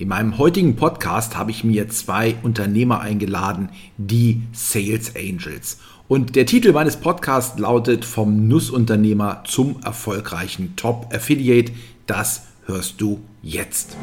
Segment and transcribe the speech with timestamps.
[0.00, 3.68] In meinem heutigen Podcast habe ich mir zwei Unternehmer eingeladen,
[3.98, 5.76] die Sales Angels.
[6.08, 11.72] Und der Titel meines Podcasts lautet Vom Nussunternehmer zum erfolgreichen Top Affiliate.
[12.06, 13.98] Das hörst du jetzt.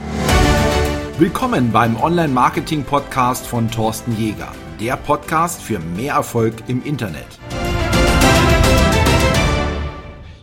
[1.17, 4.51] Willkommen beim Online-Marketing-Podcast von Thorsten Jäger.
[4.79, 7.39] Der Podcast für mehr Erfolg im Internet.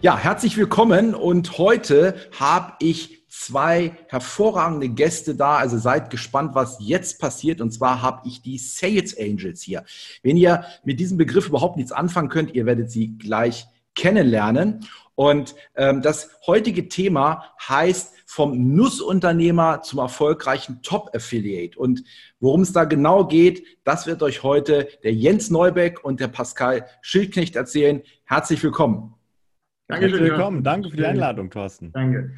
[0.00, 5.56] Ja, herzlich willkommen und heute habe ich zwei hervorragende Gäste da.
[5.56, 7.60] Also seid gespannt, was jetzt passiert.
[7.60, 9.84] Und zwar habe ich die Sales Angels hier.
[10.22, 14.86] Wenn ihr mit diesem Begriff überhaupt nichts anfangen könnt, ihr werdet sie gleich kennenlernen.
[15.16, 21.78] Und ähm, das heutige Thema heißt vom Nussunternehmer zum erfolgreichen Top-Affiliate.
[21.78, 22.02] Und
[22.40, 26.86] worum es da genau geht, das wird euch heute der Jens Neubeck und der Pascal
[27.00, 28.02] Schildknecht erzählen.
[28.24, 29.14] Herzlich willkommen.
[29.86, 30.64] Danke, Herzlich willkommen.
[30.64, 31.92] Danke für die Einladung, Thorsten.
[31.92, 32.32] Danke.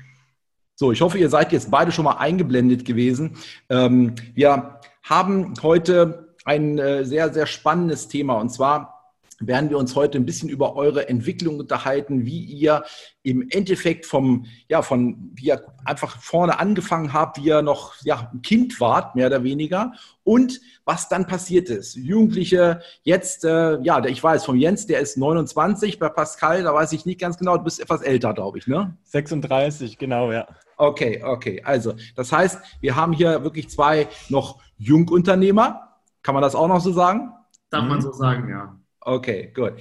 [0.79, 3.39] So, ich hoffe, ihr seid jetzt beide schon mal eingeblendet gewesen.
[3.71, 8.96] Ähm, wir haben heute ein äh, sehr, sehr spannendes Thema und zwar
[9.38, 12.84] werden wir uns heute ein bisschen über eure Entwicklung unterhalten, wie ihr
[13.23, 18.30] im Endeffekt vom, ja, von, wie ihr einfach vorne angefangen habt, wie ihr noch, ja,
[18.32, 19.92] ein Kind wart, mehr oder weniger,
[20.24, 21.96] und was dann passiert ist.
[21.96, 26.92] Jugendliche, jetzt, äh, ja, ich weiß, vom Jens, der ist 29, bei Pascal, da weiß
[26.92, 28.96] ich nicht ganz genau, du bist etwas älter, glaube ich, ne?
[29.04, 30.46] 36, genau, ja.
[30.79, 36.54] Okay, okay, also, das heißt, wir haben hier wirklich zwei noch Jungunternehmer, kann man das
[36.54, 37.32] auch noch so sagen?
[37.70, 37.88] Darf mhm.
[37.88, 38.76] man so sagen, ja.
[39.07, 39.74] Okay, gut.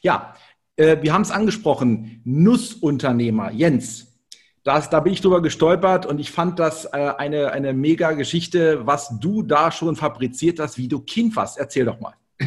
[0.00, 0.34] Ja,
[0.76, 3.52] äh, wir haben es angesprochen, Nussunternehmer.
[3.52, 4.18] Jens,
[4.64, 8.86] das, da bin ich drüber gestolpert und ich fand das äh, eine, eine mega Geschichte,
[8.86, 11.58] was du da schon fabriziert hast, wie du Kind warst.
[11.58, 12.14] Erzähl doch mal.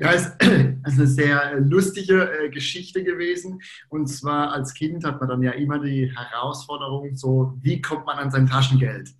[0.00, 0.26] ja, es
[0.86, 3.60] ist eine sehr lustige äh, Geschichte gewesen.
[3.88, 8.18] Und zwar als Kind hat man dann ja immer die Herausforderung, so wie kommt man
[8.18, 9.10] an sein Taschengeld?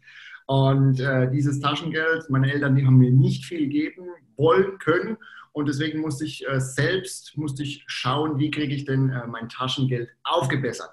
[0.46, 5.16] Und äh, dieses Taschengeld, meine Eltern, die haben mir nicht viel geben wollen können.
[5.52, 9.48] Und deswegen musste ich äh, selbst musste ich schauen, wie kriege ich denn äh, mein
[9.48, 10.90] Taschengeld aufgebessert.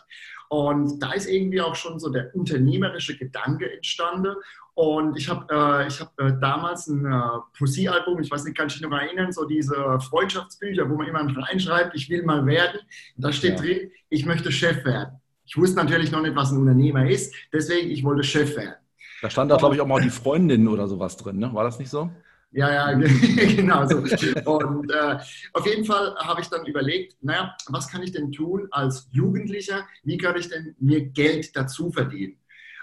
[0.49, 4.35] Und da ist irgendwie auch schon so der unternehmerische Gedanke entstanden.
[4.75, 7.19] Und ich habe äh, hab, äh, damals ein äh,
[7.57, 11.25] Poesiealbum, ich weiß nicht, kann ich mich noch erinnern, so diese Freundschaftsbücher, wo man immer
[11.47, 12.79] reinschreibt, ich will mal werden.
[13.17, 13.65] da steht ja.
[13.65, 15.19] drin, ich möchte Chef werden.
[15.45, 18.75] Ich wusste natürlich noch nicht, was ein Unternehmer ist, deswegen ich wollte Chef werden.
[19.21, 21.51] Da stand da, glaube ich, auch mal die Freundin oder sowas drin, ne?
[21.53, 22.11] War das nicht so?
[22.51, 22.93] Ja, ja,
[23.55, 23.97] genau so.
[23.97, 25.17] Und äh,
[25.53, 29.85] auf jeden Fall habe ich dann überlegt, naja, was kann ich denn tun als Jugendlicher?
[30.03, 32.37] Wie kann ich denn mir Geld dazu verdienen?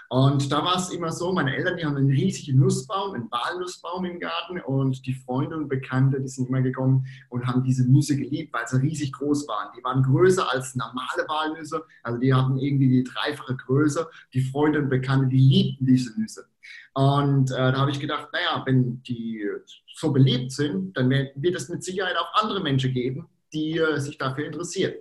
[0.09, 4.05] Und da war es immer so, meine Eltern, die haben einen riesigen Nussbaum, einen Walnussbaum
[4.05, 8.15] im Garten und die Freunde und Bekannte, die sind immer gekommen und haben diese Nüsse
[8.15, 9.73] geliebt, weil sie riesig groß waren.
[9.75, 14.07] Die waren größer als normale Walnüsse, also die hatten irgendwie die dreifache Größe.
[14.33, 16.47] Die Freunde und Bekannte, die liebten diese Nüsse.
[16.95, 19.45] Und äh, da habe ich gedacht, naja, wenn die
[19.93, 24.17] so beliebt sind, dann wird es mit Sicherheit auch andere Menschen geben, die äh, sich
[24.17, 24.93] dafür interessieren.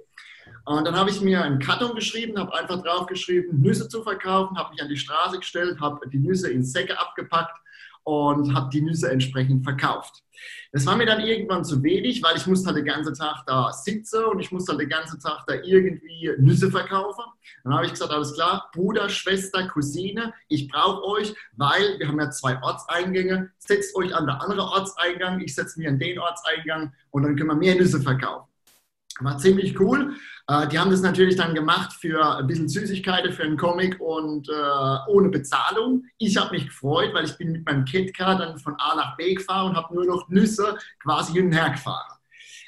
[0.65, 4.59] Und dann habe ich mir einen Karton geschrieben, habe einfach drauf geschrieben, Nüsse zu verkaufen,
[4.59, 7.57] habe mich an die Straße gestellt, habe die Nüsse in Säcke abgepackt
[8.05, 10.23] und habe die Nüsse entsprechend verkauft.
[10.73, 13.73] Das war mir dann irgendwann zu wenig, weil ich musste halt den ganzen Tag da
[13.73, 17.25] sitzen und ich musste halt den ganzen Tag da irgendwie Nüsse verkaufen.
[17.63, 22.21] Dann habe ich gesagt, alles klar, Bruder, Schwester, Cousine, ich brauche euch, weil wir haben
[22.21, 23.51] ja zwei Ortseingänge.
[23.59, 27.51] Setzt euch an der andere Ortseingang, ich setze mich an den Ortseingang und dann können
[27.51, 28.49] wir mehr Nüsse verkaufen.
[29.21, 30.17] War ziemlich cool.
[30.47, 34.49] Äh, die haben das natürlich dann gemacht für ein bisschen Süßigkeiten, für einen Comic und
[34.49, 36.05] äh, ohne Bezahlung.
[36.19, 39.35] Ich habe mich gefreut, weil ich bin mit meinem Kitcar dann von A nach B
[39.35, 42.19] gefahren und habe nur noch Nüsse quasi hin und her gefahren.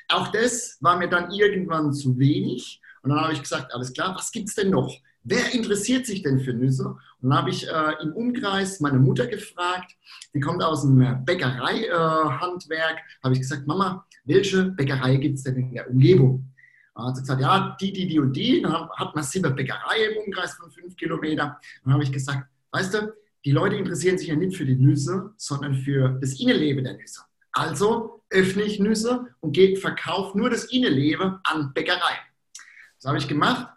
[0.09, 2.81] Auch das war mir dann irgendwann zu wenig.
[3.03, 4.93] Und dann habe ich gesagt, alles klar, was gibt es denn noch?
[5.23, 6.97] Wer interessiert sich denn für Nüsse?
[7.21, 9.97] Und dann habe ich äh, im Umkreis meine Mutter gefragt,
[10.33, 15.57] die kommt aus dem Bäckereihandwerk, äh, habe ich gesagt, Mama, welche Bäckerei gibt es denn
[15.57, 16.53] in der Umgebung?
[16.97, 18.63] Dann hat sie gesagt, ja, die, die, die und die.
[18.63, 21.55] Dann hat man sieben Bäckerei im Umkreis von fünf Kilometern.
[21.85, 23.15] Dann habe ich gesagt, weißt du,
[23.45, 27.21] die Leute interessieren sich ja nicht für die Nüsse, sondern für das Innenleben der Nüsse.
[27.53, 32.25] Also öffne ich Nüsse und gehe, verkaufe nur das Innenleben an Bäckereien.
[32.99, 33.69] Das habe ich gemacht.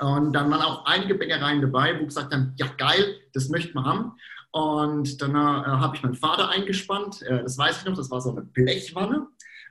[0.00, 3.84] Und dann waren auch einige Bäckereien dabei, wo gesagt haben, ja geil, das möchten wir
[3.84, 4.12] haben.
[4.52, 8.20] Und dann äh, habe ich meinen Vater eingespannt, äh, das weiß ich noch, das war
[8.20, 9.26] so eine Blechwanne.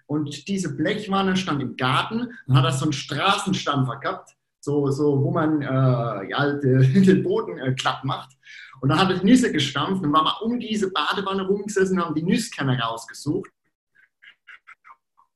[0.06, 5.24] Und diese Blechwanne stand im Garten und hat das so einen Straßenstampfer gehabt, so, so
[5.24, 8.38] wo man äh, ja, den Boden äh, glatt macht.
[8.82, 12.06] Und dann hat er die Nüsse gestampft und war mal um diese Badewanne rumgesessen und
[12.06, 13.50] haben die Nüsskerne rausgesucht.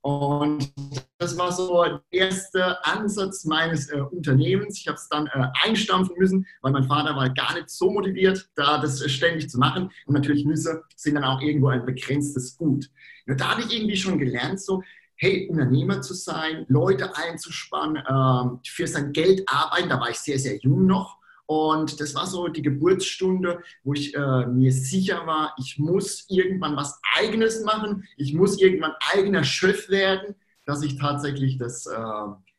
[0.08, 0.72] Und
[1.18, 4.80] das war so der erste Ansatz meines äh, Unternehmens.
[4.80, 8.50] Ich habe es dann äh, einstampfen müssen, weil mein Vater war gar nicht so motiviert,
[8.56, 9.92] da das äh, ständig zu machen.
[10.06, 12.90] Und natürlich Nüsse sind dann auch irgendwo ein begrenztes Gut.
[13.28, 14.84] Da habe ich irgendwie schon gelernt, so,
[15.16, 19.90] hey, Unternehmer zu sein, Leute einzuspannen, ähm, für sein Geld arbeiten.
[19.90, 21.18] Da war ich sehr, sehr jung noch.
[21.48, 26.76] Und das war so die Geburtsstunde, wo ich äh, mir sicher war, ich muss irgendwann
[26.76, 30.36] was Eigenes machen, ich muss irgendwann eigener Chef werden,
[30.66, 31.98] dass ich tatsächlich das äh,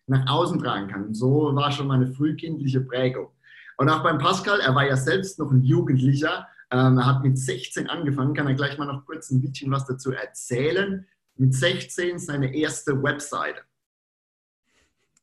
[0.07, 1.05] nach außen tragen kann.
[1.09, 3.29] Und so war schon meine frühkindliche Prägung.
[3.77, 7.39] Und auch beim Pascal, er war ja selbst noch ein Jugendlicher, ähm, er hat mit
[7.39, 11.07] 16 angefangen, kann er gleich mal noch kurz ein bisschen was dazu erzählen.
[11.37, 13.61] Mit 16 seine erste Webseite.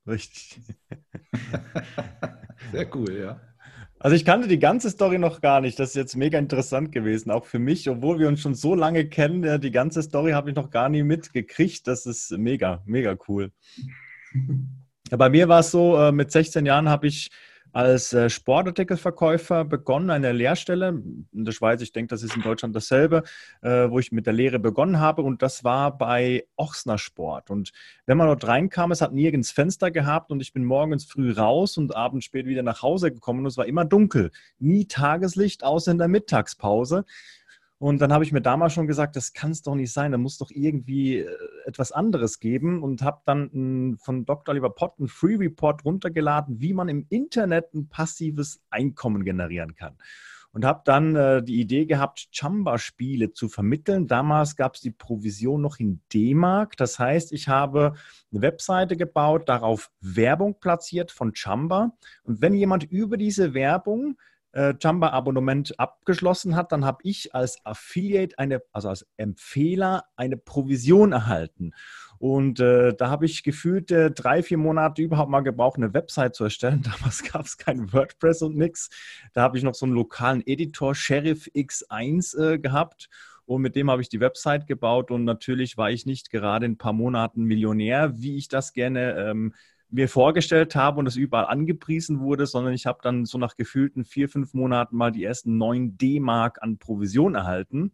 [0.07, 0.61] Richtig.
[2.71, 3.41] Sehr cool, ja.
[3.99, 5.79] Also ich kannte die ganze Story noch gar nicht.
[5.79, 9.07] Das ist jetzt mega interessant gewesen, auch für mich, obwohl wir uns schon so lange
[9.07, 9.61] kennen.
[9.61, 11.87] Die ganze Story habe ich noch gar nie mitgekriegt.
[11.87, 13.51] Das ist mega, mega cool.
[15.09, 17.29] Bei mir war es so, äh, mit 16 Jahren habe ich
[17.75, 21.81] als äh, Sportartikelverkäufer begonnen, eine Lehrstelle in der Schweiz.
[21.81, 23.23] Ich denke, das ist in Deutschland dasselbe,
[23.61, 25.23] äh, wo ich mit der Lehre begonnen habe.
[25.23, 27.49] Und das war bei Ochsner Sport.
[27.49, 27.73] Und
[28.05, 31.77] wenn man dort reinkam, es hat nirgends Fenster gehabt und ich bin morgens früh raus
[31.77, 34.31] und abends spät wieder nach Hause gekommen und es war immer dunkel.
[34.57, 37.03] Nie Tageslicht, außer in der Mittagspause.
[37.77, 40.17] Und dann habe ich mir damals schon gesagt, das kann es doch nicht sein, da
[40.17, 41.27] muss doch irgendwie äh,
[41.65, 44.53] etwas anderes geben und habe dann von Dr.
[44.53, 49.97] Oliver Pott einen Free Report runtergeladen, wie man im Internet ein passives Einkommen generieren kann.
[50.53, 54.07] Und habe dann äh, die Idee gehabt, Chamba-Spiele zu vermitteln.
[54.07, 56.77] Damals gab es die Provision noch in D-Mark.
[56.77, 57.95] Das heißt, ich habe
[58.31, 61.91] eine Webseite gebaut, darauf Werbung platziert von Chamba.
[62.23, 64.15] Und wenn jemand über diese Werbung
[64.55, 71.11] äh, Jamba-Abonnement abgeschlossen hat, dann habe ich als Affiliate, eine, also als Empfehler, eine Provision
[71.11, 71.73] erhalten.
[72.17, 76.35] Und äh, da habe ich gefühlt äh, drei, vier Monate überhaupt mal gebraucht, eine Website
[76.35, 76.83] zu erstellen.
[76.99, 78.89] Damals gab es kein WordPress und nichts.
[79.33, 83.09] Da habe ich noch so einen lokalen Editor, Sheriff X1, äh, gehabt.
[83.45, 85.11] Und mit dem habe ich die Website gebaut.
[85.11, 89.15] Und natürlich war ich nicht gerade in ein paar Monaten Millionär, wie ich das gerne
[89.17, 89.53] ähm,
[89.89, 94.05] mir vorgestellt habe und es überall angepriesen wurde, sondern ich habe dann so nach gefühlten
[94.05, 97.93] vier, fünf Monaten mal die ersten neun D-Mark an Provision erhalten.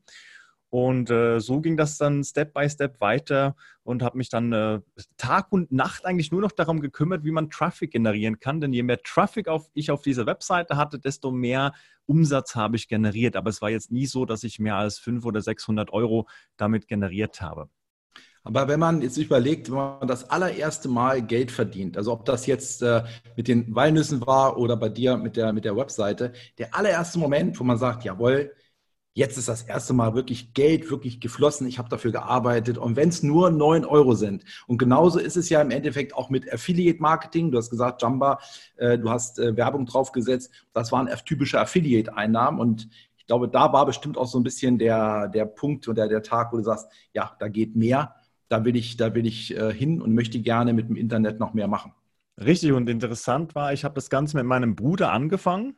[0.72, 4.80] Und äh, so ging das dann Step by Step weiter und habe mich dann äh,
[5.18, 8.62] Tag und Nacht eigentlich nur noch darum gekümmert, wie man Traffic generieren kann.
[8.62, 11.74] Denn je mehr Traffic auf, ich auf dieser Webseite hatte, desto mehr
[12.06, 13.36] Umsatz habe ich generiert.
[13.36, 16.88] Aber es war jetzt nie so, dass ich mehr als 500 oder 600 Euro damit
[16.88, 17.70] generiert habe.
[18.44, 22.48] Aber wenn man jetzt überlegt, wenn man das allererste Mal Geld verdient, also ob das
[22.48, 23.04] jetzt äh,
[23.36, 27.60] mit den Walnüssen war oder bei dir mit der, mit der Webseite, der allererste Moment,
[27.60, 28.52] wo man sagt, jawohl,
[29.14, 33.10] jetzt ist das erste Mal wirklich Geld wirklich geflossen, ich habe dafür gearbeitet und wenn
[33.10, 34.44] es nur 9 Euro sind.
[34.68, 37.52] Und genauso ist es ja im Endeffekt auch mit Affiliate-Marketing.
[37.52, 38.40] Du hast gesagt, Jamba,
[38.78, 42.88] äh, du hast äh, Werbung draufgesetzt, das waren typische Affiliate-Einnahmen und
[43.18, 46.52] ich glaube, da war bestimmt auch so ein bisschen der, der Punkt oder der Tag,
[46.52, 48.16] wo du sagst, ja, da geht mehr
[48.51, 51.53] da will ich, da will ich äh, hin und möchte gerne mit dem Internet noch
[51.53, 51.94] mehr machen.
[52.44, 55.75] Richtig und interessant war, ich habe das Ganze mit meinem Bruder angefangen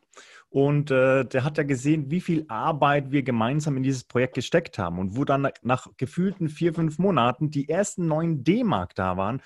[0.49, 4.77] und äh, der hat ja gesehen, wie viel Arbeit wir gemeinsam in dieses Projekt gesteckt
[4.77, 4.99] haben.
[4.99, 9.41] Und wo dann nach, nach gefühlten vier, fünf Monaten die ersten neun D-Mark da waren,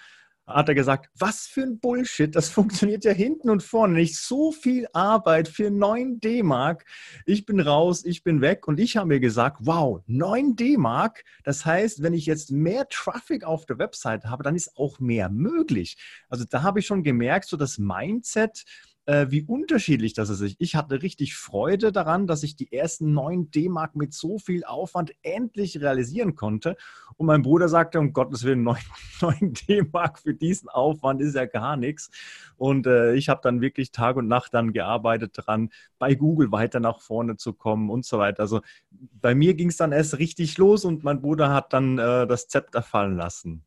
[0.47, 4.17] hat er gesagt, was für ein Bullshit, das funktioniert ja hinten und vorne nicht.
[4.17, 6.85] So viel Arbeit für 9 D-Mark.
[7.25, 11.65] Ich bin raus, ich bin weg und ich habe mir gesagt, wow, 9 D-Mark, das
[11.65, 15.97] heißt, wenn ich jetzt mehr Traffic auf der Website habe, dann ist auch mehr möglich.
[16.29, 18.63] Also da habe ich schon gemerkt, so das Mindset,
[19.07, 20.55] äh, wie unterschiedlich das ist.
[20.59, 25.13] Ich hatte richtig Freude daran, dass ich die ersten 9 D-Mark mit so viel Aufwand
[25.23, 26.75] endlich realisieren konnte.
[27.15, 28.77] Und mein Bruder sagte, um Gottes Willen, 9,
[29.21, 32.09] 9 D-Mark für diesen Aufwand ist ja gar nichts.
[32.57, 36.81] Und äh, ich habe dann wirklich Tag und Nacht dann gearbeitet daran, bei Google weiter
[36.81, 38.41] nach vorne zu kommen und so weiter.
[38.41, 38.59] Also
[38.91, 42.49] bei mir ging es dann erst richtig los und mein Bruder hat dann äh, das
[42.49, 43.63] Zepter fallen lassen.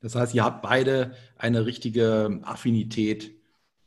[0.00, 3.35] Das heißt, ihr habt beide eine richtige Affinität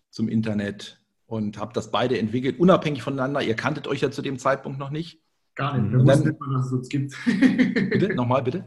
[0.10, 3.42] zum Internet und habt das beide entwickelt, unabhängig voneinander.
[3.42, 5.22] Ihr kanntet euch ja zu dem Zeitpunkt noch nicht.
[5.56, 5.92] Gar nicht.
[5.92, 7.16] Wir wussten nicht mal, dass es uns gibt.
[7.25, 8.10] bitte?
[8.16, 8.66] Nochmal, bitte?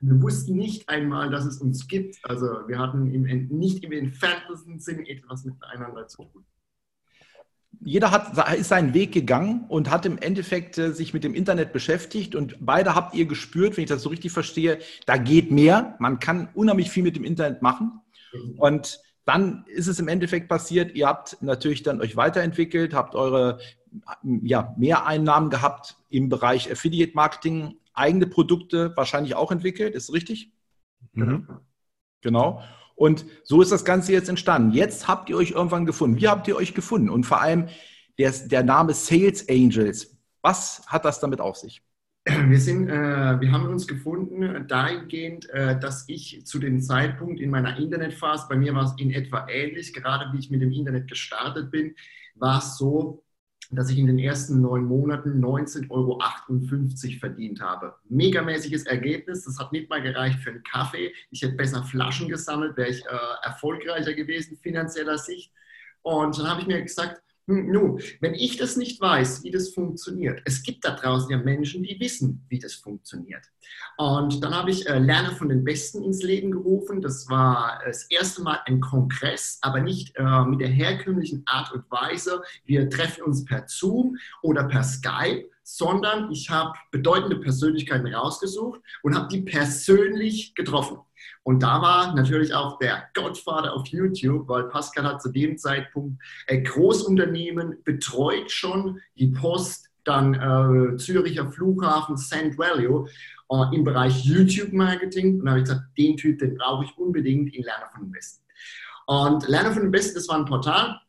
[0.00, 2.18] Wir wussten nicht einmal, dass es uns gibt.
[2.24, 6.44] Also wir hatten im, nicht im entferntesten Sinne etwas miteinander zu tun.
[7.80, 11.72] Jeder hat, ist seinen Weg gegangen und hat im Endeffekt äh, sich mit dem Internet
[11.72, 15.96] beschäftigt und beide habt ihr gespürt, wenn ich das so richtig verstehe, da geht mehr.
[15.98, 18.00] Man kann unheimlich viel mit dem Internet machen.
[18.32, 18.58] Mhm.
[18.58, 23.58] Und dann ist es im Endeffekt passiert, ihr habt natürlich dann euch weiterentwickelt, habt eure
[24.22, 30.52] ja, Mehreinnahmen gehabt im Bereich Affiliate Marketing, eigene Produkte wahrscheinlich auch entwickelt, ist richtig?
[31.12, 31.48] Mhm.
[32.20, 32.62] Genau.
[32.96, 34.72] Und so ist das Ganze jetzt entstanden.
[34.72, 36.20] Jetzt habt ihr euch irgendwann gefunden.
[36.20, 37.08] Wie habt ihr euch gefunden?
[37.08, 37.68] Und vor allem
[38.18, 40.16] der, der Name Sales Angels.
[40.42, 41.82] Was hat das damit auf sich?
[42.48, 47.50] Wir, sind, äh, wir haben uns gefunden dahingehend, äh, dass ich zu dem Zeitpunkt in
[47.50, 51.06] meiner Internetphase, bei mir war es in etwa ähnlich, gerade wie ich mit dem Internet
[51.06, 51.94] gestartet bin,
[52.36, 53.22] war es so,
[53.70, 56.18] dass ich in den ersten neun Monaten 19,58 Euro
[57.18, 57.94] verdient habe.
[58.08, 61.12] Megamäßiges Ergebnis, das hat nicht mal gereicht für einen Kaffee.
[61.30, 65.52] Ich hätte besser Flaschen gesammelt, wäre ich äh, erfolgreicher gewesen, finanzieller Sicht.
[66.02, 70.40] Und dann habe ich mir gesagt, nun, wenn ich das nicht weiß, wie das funktioniert,
[70.44, 73.44] es gibt da draußen ja Menschen, die wissen, wie das funktioniert.
[73.96, 77.00] Und dann habe ich äh, Lerne von den Besten ins Leben gerufen.
[77.00, 81.90] Das war das erste Mal ein Kongress, aber nicht äh, mit der herkömmlichen Art und
[81.90, 88.80] Weise, wir treffen uns per Zoom oder per Skype, sondern ich habe bedeutende Persönlichkeiten rausgesucht
[89.02, 90.98] und habe die persönlich getroffen.
[91.42, 96.22] Und da war natürlich auch der Godfather auf YouTube, weil Pascal hat zu dem Zeitpunkt
[96.48, 102.56] Großunternehmen betreut schon, die Post, dann äh, Züricher Flughafen, St.
[102.58, 103.08] Value
[103.50, 105.40] äh, im Bereich YouTube-Marketing.
[105.40, 108.12] Und da habe ich gesagt, den Typ, den brauche ich unbedingt in Lerner von den
[108.12, 108.44] Besten.
[109.06, 111.00] Und Lerner von den Besten, das war ein Portal,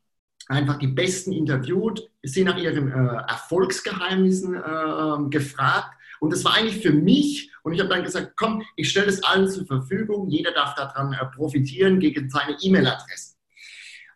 [0.47, 5.93] einfach die Besten interviewt, sie nach ihren äh, Erfolgsgeheimnissen äh, gefragt.
[6.25, 9.23] Und das war eigentlich für mich und ich habe dann gesagt, komm, ich stelle es
[9.23, 13.35] allen zur Verfügung, jeder darf daran äh, profitieren gegen seine E-Mail-Adresse.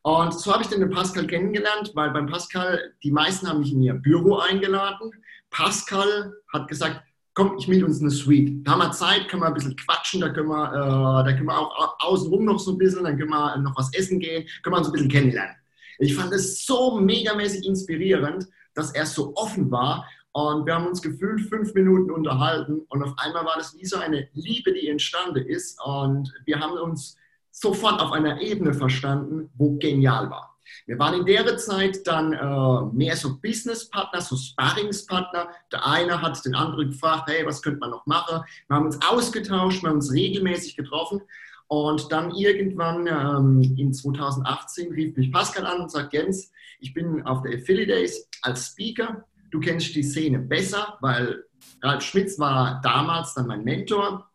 [0.01, 3.83] Und so habe ich den Pascal kennengelernt, weil beim Pascal, die meisten haben mich in
[3.83, 5.11] ihr Büro eingeladen.
[5.51, 7.03] Pascal hat gesagt,
[7.35, 8.65] komm, ich miete uns eine Suite.
[8.65, 11.45] Da haben wir Zeit, können wir ein bisschen quatschen, da können wir, äh, da können
[11.45, 14.73] wir auch außenrum noch so ein bisschen, dann können wir noch was essen gehen, können
[14.73, 15.55] wir uns ein bisschen kennenlernen.
[15.99, 21.01] Ich fand es so megamäßig inspirierend, dass er so offen war und wir haben uns
[21.01, 25.45] gefühlt fünf Minuten unterhalten und auf einmal war das wie so eine Liebe, die entstanden
[25.45, 25.79] ist.
[25.83, 27.17] Und wir haben uns
[27.51, 30.55] sofort auf einer Ebene verstanden, wo genial war.
[30.85, 35.49] Wir waren in der Zeit dann äh, mehr so Businesspartner, so Sparringspartner.
[35.71, 38.43] Der eine hat den anderen gefragt, hey, was könnte man noch machen?
[38.67, 41.21] Wir haben uns ausgetauscht, wir haben uns regelmäßig getroffen.
[41.67, 47.23] Und dann irgendwann ähm, in 2018 rief mich Pascal an und sagt, Jens, ich bin
[47.23, 51.43] auf der Affiliate Days als Speaker Du kennst die Szene besser, weil
[51.81, 54.29] Ralf Schmitz war damals dann mein Mentor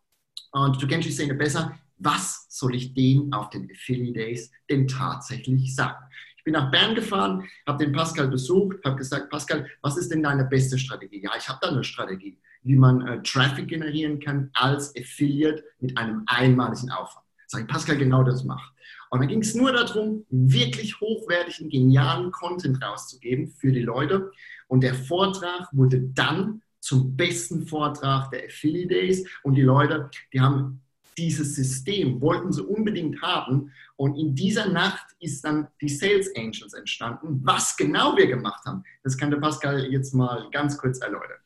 [0.52, 1.78] und du kennst die Szene besser.
[1.98, 6.04] Was soll ich denen auf den Affiliate Days denn tatsächlich sagen?
[6.36, 10.22] Ich bin nach Bern gefahren, habe den Pascal besucht, habe gesagt, Pascal, was ist denn
[10.22, 11.22] deine beste Strategie?
[11.22, 15.96] Ja, ich habe da eine Strategie, wie man äh, Traffic generieren kann als Affiliate mit
[15.96, 17.24] einem einmaligen Aufwand.
[17.46, 18.74] Sag ich, Pascal, genau das macht.
[19.10, 24.32] Und dann ging es nur darum, wirklich hochwertigen, genialen Content rauszugeben für die Leute.
[24.68, 29.26] Und der Vortrag wurde dann zum besten Vortrag der Affiliate Days.
[29.42, 30.80] Und die Leute, die haben
[31.16, 33.72] dieses System, wollten sie unbedingt haben.
[33.96, 37.40] Und in dieser Nacht ist dann die Sales Angels entstanden.
[37.44, 41.38] Was genau wir gemacht haben, das kann der Pascal jetzt mal ganz kurz erläutern.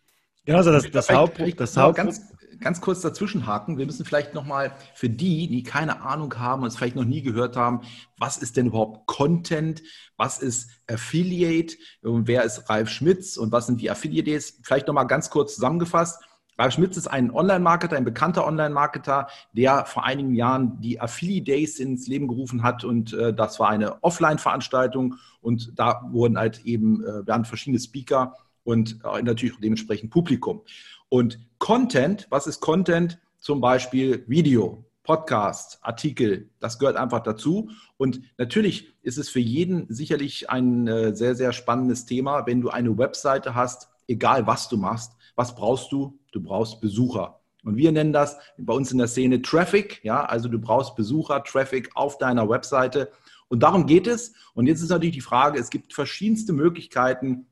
[0.47, 2.38] Ja, also das, das Hauptpunkt, das Hauptpunkt, ganz
[2.81, 3.79] kurz dazwischenhaken.
[3.79, 7.23] Wir müssen vielleicht nochmal für die, die keine Ahnung haben und es vielleicht noch nie
[7.23, 7.81] gehört haben,
[8.19, 9.83] was ist denn überhaupt Content?
[10.17, 11.77] Was ist Affiliate?
[12.03, 13.37] Und wer ist Ralf Schmitz?
[13.37, 14.61] Und was sind die Affiliates?
[14.63, 16.23] Vielleicht nochmal ganz kurz zusammengefasst.
[16.59, 21.79] Ralf Schmitz ist ein Online-Marketer, ein bekannter Online-Marketer, der vor einigen Jahren die Affiliate Days
[21.79, 27.05] ins Leben gerufen hat und äh, das war eine Offline-Veranstaltung und da wurden halt eben,
[27.05, 28.35] äh, werden verschiedene Speaker
[28.65, 30.63] und äh, natürlich dementsprechend Publikum.
[31.09, 33.19] Und Content, was ist Content?
[33.41, 37.71] Zum Beispiel Video, Podcast, Artikel, das gehört einfach dazu.
[37.97, 42.71] Und natürlich ist es für jeden sicherlich ein äh, sehr, sehr spannendes Thema, wenn du
[42.71, 45.13] eine Webseite hast, egal was du machst.
[45.35, 46.19] Was brauchst du?
[46.33, 47.41] Du brauchst Besucher.
[47.65, 50.03] Und wir nennen das bei uns in der Szene Traffic.
[50.05, 53.11] Ja, also du brauchst Besucher, Traffic auf deiner Webseite.
[53.49, 54.33] Und darum geht es.
[54.55, 57.47] Und jetzt ist natürlich die Frage, es gibt verschiedenste Möglichkeiten,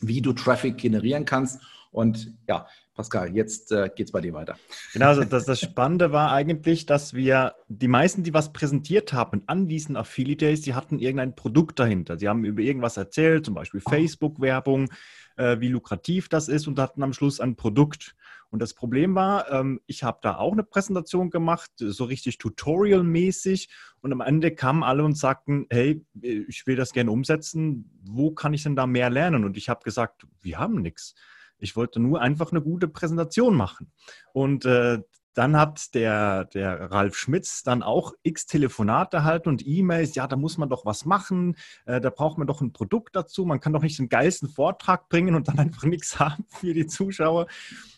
[0.00, 1.60] wie du Traffic generieren kannst.
[1.92, 4.56] Und ja, Pascal, jetzt äh, geht es bei dir weiter.
[4.92, 9.42] Genau, also das, das Spannende war eigentlich, dass wir die meisten, die was präsentiert haben
[9.46, 12.18] an diesen Affiliate Days, die hatten irgendein Produkt dahinter.
[12.18, 14.90] Sie haben über irgendwas erzählt, zum Beispiel Facebook-Werbung,
[15.36, 18.14] äh, wie lukrativ das ist und hatten am Schluss ein Produkt.
[18.50, 23.68] Und das Problem war, ähm, ich habe da auch eine Präsentation gemacht, so richtig tutorial-mäßig.
[24.00, 27.90] Und am Ende kamen alle und sagten, hey, ich will das gerne umsetzen.
[28.04, 29.44] Wo kann ich denn da mehr lernen?
[29.44, 31.16] Und ich habe gesagt, wir haben nichts.
[31.64, 33.90] Ich wollte nur einfach eine gute Präsentation machen.
[34.32, 35.00] Und äh,
[35.34, 40.14] dann hat der, der Ralf Schmitz dann auch x Telefonate erhalten und E-Mails.
[40.14, 41.56] Ja, da muss man doch was machen.
[41.86, 43.44] Äh, da braucht man doch ein Produkt dazu.
[43.44, 46.86] Man kann doch nicht den geilsten Vortrag bringen und dann einfach nichts haben für die
[46.86, 47.48] Zuschauer.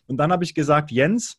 [0.07, 1.39] Und dann habe ich gesagt, Jens,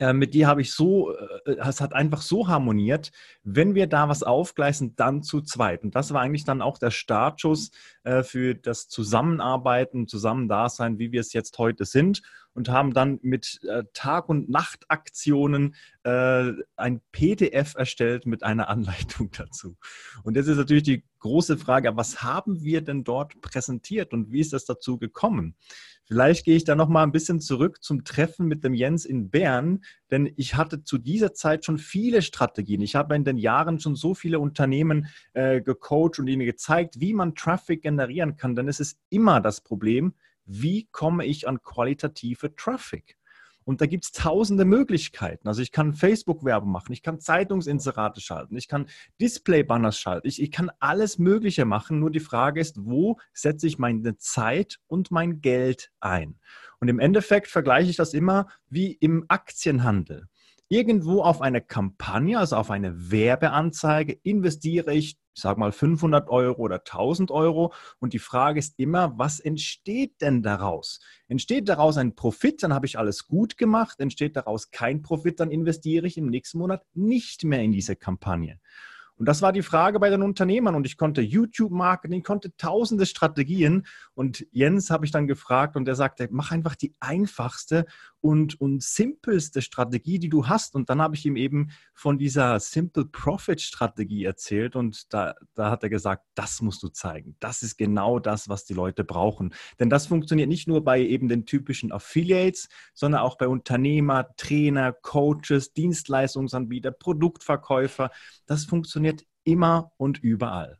[0.00, 3.10] äh, mit dir habe ich so, äh, es hat einfach so harmoniert,
[3.42, 5.82] wenn wir da was aufgleisen, dann zu zweit.
[5.82, 7.70] Und das war eigentlich dann auch der Startschuss
[8.04, 13.60] äh, für das Zusammenarbeiten, Zusammendasein, wie wir es jetzt heute sind und haben dann mit
[13.92, 19.76] Tag- und Nachtaktionen ein PDF erstellt mit einer Anleitung dazu.
[20.24, 24.40] Und jetzt ist natürlich die große Frage, was haben wir denn dort präsentiert und wie
[24.40, 25.54] ist das dazu gekommen?
[26.08, 29.28] Vielleicht gehe ich da noch mal ein bisschen zurück zum Treffen mit dem Jens in
[29.28, 32.80] Bern, denn ich hatte zu dieser Zeit schon viele Strategien.
[32.80, 37.12] Ich habe in den Jahren schon so viele Unternehmen äh, gecoacht und ihnen gezeigt, wie
[37.12, 38.56] man Traffic generieren kann.
[38.56, 40.14] Denn es ist immer das Problem,
[40.46, 43.18] wie komme ich an qualitative Traffic?
[43.68, 45.46] Und da gibt es tausende Möglichkeiten.
[45.46, 48.86] Also ich kann Facebook-Werbung machen, ich kann Zeitungsinserate schalten, ich kann
[49.20, 51.98] Display-Banners schalten, ich, ich kann alles Mögliche machen.
[51.98, 56.38] Nur die Frage ist, wo setze ich meine Zeit und mein Geld ein?
[56.80, 60.28] Und im Endeffekt vergleiche ich das immer wie im Aktienhandel
[60.70, 66.60] irgendwo auf eine Kampagne, also auf eine Werbeanzeige, investiere ich, ich sage mal 500 Euro
[66.62, 67.72] oder 1000 Euro.
[68.00, 70.98] Und die Frage ist immer, was entsteht denn daraus?
[71.28, 74.00] Entsteht daraus ein Profit, dann habe ich alles gut gemacht.
[74.00, 78.58] Entsteht daraus kein Profit, dann investiere ich im nächsten Monat nicht mehr in diese Kampagne.
[79.14, 80.74] Und das war die Frage bei den Unternehmern.
[80.74, 83.86] Und ich konnte YouTube-Marketing, konnte tausende Strategien.
[84.14, 87.86] Und Jens habe ich dann gefragt und er sagte, mach einfach die einfachste
[88.20, 90.74] und, und simpelste Strategie, die du hast.
[90.74, 94.76] Und dann habe ich ihm eben von dieser Simple Profit Strategie erzählt.
[94.76, 97.36] Und da, da hat er gesagt, das musst du zeigen.
[97.40, 99.54] Das ist genau das, was die Leute brauchen.
[99.78, 104.92] Denn das funktioniert nicht nur bei eben den typischen Affiliates, sondern auch bei Unternehmer, Trainer,
[104.92, 108.10] Coaches, Dienstleistungsanbieter, Produktverkäufer.
[108.46, 110.78] Das funktioniert funktioniert immer und überall.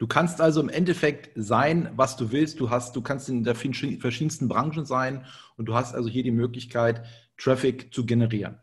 [0.00, 2.58] Du kannst also im Endeffekt sein, was du willst.
[2.58, 5.26] Du hast, du kannst in der verschiedensten Branchen sein
[5.58, 7.04] und du hast also hier die Möglichkeit,
[7.36, 8.58] Traffic zu generieren.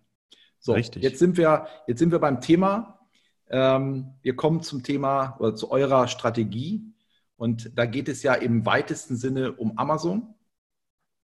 [0.57, 1.03] So, Richtig.
[1.03, 3.07] jetzt sind wir, jetzt sind wir beim Thema.
[3.51, 6.91] Ähm, wir kommen zum Thema oder zu eurer Strategie.
[7.35, 10.33] Und da geht es ja im weitesten Sinne um Amazon.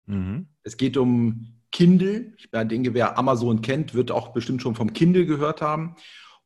[0.06, 0.46] Mhm.
[0.62, 2.34] Es geht um Kindle.
[2.38, 5.96] Ich denke, wer Amazon kennt, wird auch bestimmt schon vom Kindle gehört haben.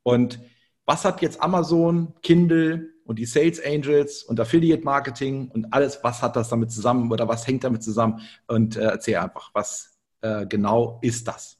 [0.02, 0.40] Und
[0.86, 6.20] was hat jetzt Amazon, Kindle und die Sales Angels und Affiliate Marketing und alles, was
[6.20, 8.20] hat das damit zusammen oder was hängt damit zusammen?
[8.46, 11.58] Und äh, erzähl einfach, was äh, genau ist das?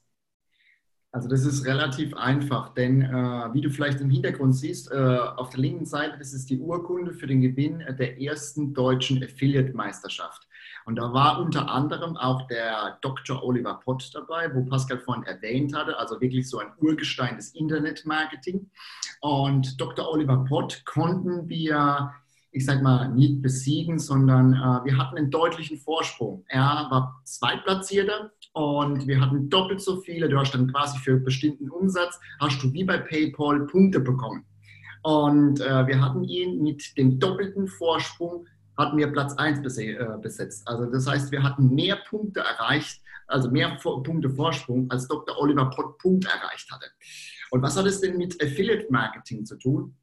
[1.11, 3.09] Also das ist relativ einfach, denn äh,
[3.51, 7.13] wie du vielleicht im Hintergrund siehst, äh, auf der linken Seite, das ist die Urkunde
[7.13, 10.47] für den Gewinn der ersten deutschen Affiliate-Meisterschaft.
[10.85, 13.43] Und da war unter anderem auch der Dr.
[13.43, 18.69] Oliver Pott dabei, wo Pascal vorhin erwähnt hatte, also wirklich so ein Urgestein des Internetmarketing.
[19.21, 20.09] Und Dr.
[20.09, 22.11] Oliver Pott konnten wir
[22.51, 26.43] ich sag mal, nicht besiegen, sondern äh, wir hatten einen deutlichen Vorsprung.
[26.47, 30.29] Er war Zweitplatzierter und wir hatten doppelt so viele.
[30.29, 34.45] Du hast dann quasi für bestimmten Umsatz, hast du wie bei PayPal Punkte bekommen.
[35.03, 38.47] Und äh, wir hatten ihn mit dem doppelten Vorsprung
[38.79, 40.67] hatten wir Platz 1 äh, besetzt.
[40.67, 45.37] Also das heißt, wir hatten mehr Punkte erreicht, also mehr Punkte Vorsprung, als Dr.
[45.37, 46.87] Oliver Pott Punkt erreicht hatte.
[47.51, 49.95] Und was hat es denn mit Affiliate Marketing zu tun?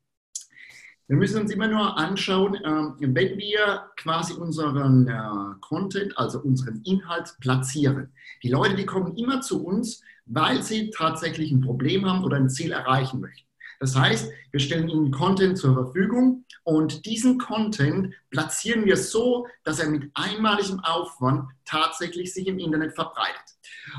[1.09, 6.83] Wir müssen uns immer nur anschauen, ähm, wenn wir quasi unseren äh, Content, also unseren
[6.85, 8.12] Inhalt platzieren.
[8.43, 12.51] Die Leute, die kommen immer zu uns, weil sie tatsächlich ein Problem haben oder ein
[12.51, 13.47] Ziel erreichen möchten.
[13.81, 19.79] Das heißt, wir stellen ihnen Content zur Verfügung und diesen Content platzieren wir so, dass
[19.79, 23.43] er mit einmaligem Aufwand tatsächlich sich im Internet verbreitet.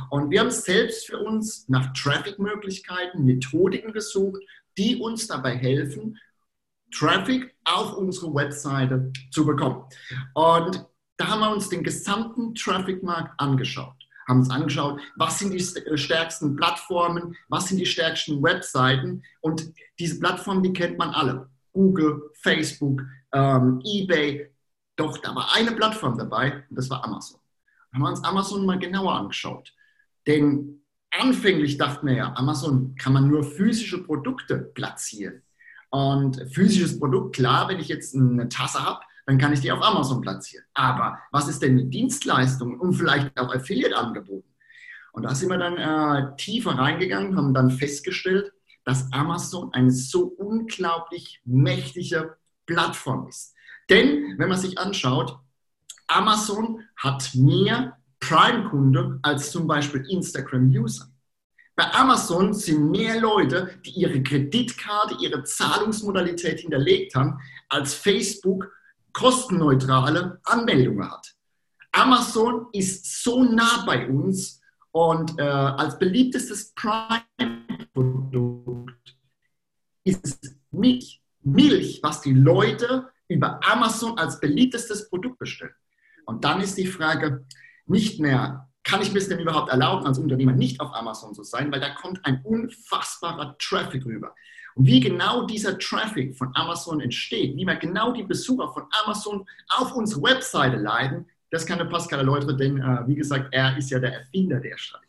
[0.10, 4.42] Und wir haben selbst für uns nach Traffic-Möglichkeiten, Methodiken gesucht,
[4.78, 6.18] die uns dabei helfen,
[6.92, 9.84] Traffic auf unsere Webseite zu bekommen.
[10.34, 10.86] Und
[11.18, 13.97] da haben wir uns den gesamten Traffic-Markt angeschaut
[14.28, 19.24] haben uns angeschaut, was sind die äh, stärksten Plattformen, was sind die stärksten Webseiten.
[19.42, 21.50] Und diese Plattformen, die kennt man alle.
[21.72, 23.02] Google, Facebook,
[23.34, 24.52] ähm, eBay.
[24.96, 27.40] Doch da war eine Plattform dabei und das war Amazon.
[27.94, 29.74] Haben wir uns Amazon mal genauer angeschaut.
[30.26, 35.44] Denn anfänglich dachten wir ja, Amazon kann man nur physische Produkte platzieren.
[35.90, 39.84] Und physisches Produkt, klar, wenn ich jetzt eine Tasse habe, dann kann ich die auf
[39.84, 40.66] Amazon platzieren.
[40.74, 44.48] Aber was ist denn mit Dienstleistungen und vielleicht auch Affiliate-Angeboten?
[45.12, 48.54] Und da sind wir dann äh, tiefer reingegangen, haben dann festgestellt,
[48.86, 53.54] dass Amazon eine so unglaublich mächtige Plattform ist.
[53.90, 55.38] Denn wenn man sich anschaut,
[56.08, 61.12] Amazon hat mehr Prime-Kunde als zum Beispiel Instagram-User.
[61.76, 68.72] Bei Amazon sind mehr Leute, die ihre Kreditkarte, ihre Zahlungsmodalität hinterlegt haben, als Facebook
[69.18, 71.34] kostenneutrale Anmeldungen hat.
[71.92, 79.18] Amazon ist so nah bei uns Und äh, als beliebtestes Prime-Produkt
[80.04, 81.22] ist Milch.
[81.42, 85.74] Milch, was die Leute über Amazon als beliebtestes Produkt bestellen.
[86.26, 87.46] Und dann ist die Frage
[87.86, 91.44] nicht mehr, kann ich mir es denn überhaupt erlauben, als Unternehmer nicht auf Amazon zu
[91.44, 94.34] sein, weil da kommt ein unfassbarer Traffic rüber.
[94.78, 99.44] Und wie genau dieser Traffic von Amazon entsteht, wie man genau die Besucher von Amazon
[99.70, 103.90] auf unsere Webseite leiten, das kann der Pascal erläutern, denn äh, wie gesagt, er ist
[103.90, 105.08] ja der Erfinder der Strategie.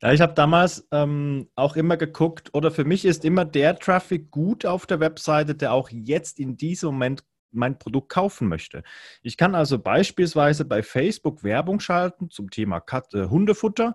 [0.00, 4.30] Ja, ich habe damals ähm, auch immer geguckt, oder für mich ist immer der Traffic
[4.30, 8.84] gut auf der Webseite, der auch jetzt in diesem Moment mein Produkt kaufen möchte.
[9.22, 13.94] Ich kann also beispielsweise bei Facebook Werbung schalten zum Thema äh, Hundefutter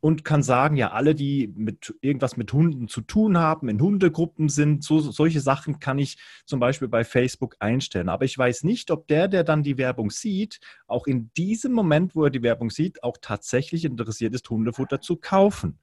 [0.00, 4.48] und kann sagen, ja, alle, die mit irgendwas mit Hunden zu tun haben, in Hundegruppen
[4.48, 8.08] sind, so, solche Sachen kann ich zum Beispiel bei Facebook einstellen.
[8.08, 12.14] Aber ich weiß nicht, ob der, der dann die Werbung sieht, auch in diesem Moment,
[12.14, 15.78] wo er die Werbung sieht, auch tatsächlich interessiert ist, Hundefutter zu kaufen.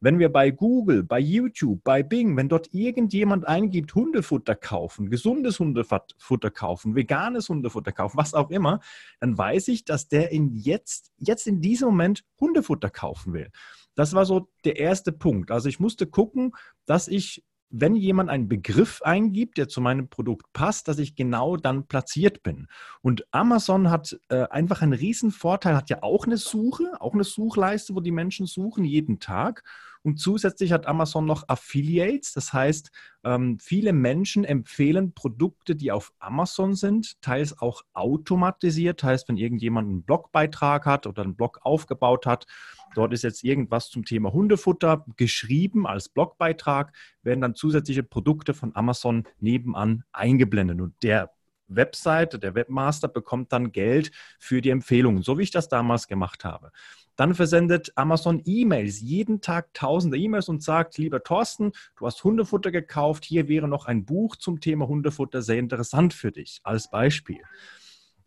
[0.00, 5.58] Wenn wir bei Google, bei YouTube, bei Bing, wenn dort irgendjemand eingibt, Hundefutter kaufen, gesundes
[5.58, 8.80] Hundefutter kaufen, veganes Hundefutter kaufen, was auch immer,
[9.20, 13.50] dann weiß ich, dass der in jetzt, jetzt in diesem Moment Hundefutter kaufen will.
[13.94, 15.50] Das war so der erste Punkt.
[15.50, 16.52] Also ich musste gucken,
[16.86, 21.56] dass ich wenn jemand einen Begriff eingibt, der zu meinem Produkt passt, dass ich genau
[21.56, 22.66] dann platziert bin.
[23.00, 27.24] Und Amazon hat äh, einfach einen riesen Vorteil, hat ja auch eine Suche, auch eine
[27.24, 29.62] Suchleiste, wo die Menschen suchen jeden Tag.
[30.02, 32.32] Und zusätzlich hat Amazon noch Affiliates.
[32.32, 32.90] Das heißt,
[33.22, 39.02] ähm, viele Menschen empfehlen Produkte, die auf Amazon sind, teils auch automatisiert.
[39.02, 42.46] Heißt, wenn irgendjemand einen Blogbeitrag hat oder einen Blog aufgebaut hat,
[42.94, 48.74] dort ist jetzt irgendwas zum Thema Hundefutter geschrieben als Blogbeitrag, werden dann zusätzliche Produkte von
[48.74, 50.80] Amazon nebenan eingeblendet.
[50.80, 51.30] Und der
[51.70, 56.44] Webseite, der Webmaster bekommt dann Geld für die Empfehlungen, so wie ich das damals gemacht
[56.44, 56.72] habe.
[57.20, 62.70] Dann versendet Amazon E-Mails, jeden Tag tausende E-Mails und sagt, lieber Thorsten, du hast Hundefutter
[62.70, 67.42] gekauft, hier wäre noch ein Buch zum Thema Hundefutter sehr interessant für dich, als Beispiel.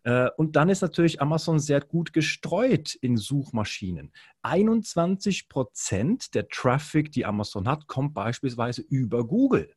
[0.04, 4.12] Äh, und dann ist natürlich Amazon sehr gut gestreut in Suchmaschinen.
[4.42, 9.74] 21 Prozent der Traffic, die Amazon hat, kommt beispielsweise über Google.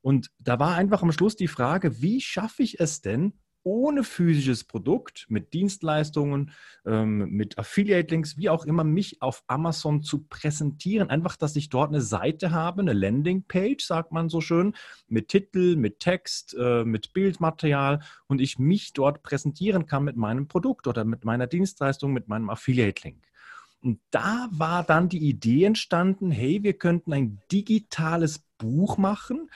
[0.00, 4.64] Und da war einfach am Schluss die Frage, wie schaffe ich es denn, ohne physisches
[4.64, 6.52] Produkt, mit Dienstleistungen,
[6.86, 11.10] ähm, mit Affiliate-Links, wie auch immer, mich auf Amazon zu präsentieren.
[11.10, 14.74] Einfach, dass ich dort eine Seite habe, eine Landingpage, sagt man so schön,
[15.08, 20.46] mit Titel, mit Text, äh, mit Bildmaterial und ich mich dort präsentieren kann mit meinem
[20.46, 23.24] Produkt oder mit meiner Dienstleistung, mit meinem Affiliate-Link.
[23.84, 29.50] Und da war dann die Idee entstanden, hey, wir könnten ein digitales Buch machen,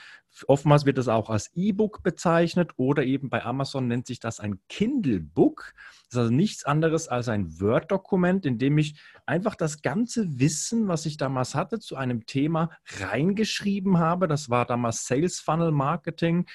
[0.46, 4.60] Oftmals wird das auch als E-Book bezeichnet oder eben bei Amazon nennt sich das ein
[4.68, 5.74] Kindle Book.
[6.04, 10.88] Das ist also nichts anderes als ein Word-Dokument, in dem ich einfach das ganze Wissen,
[10.88, 14.28] was ich damals hatte, zu einem Thema reingeschrieben habe.
[14.28, 16.46] Das war damals Sales Funnel Marketing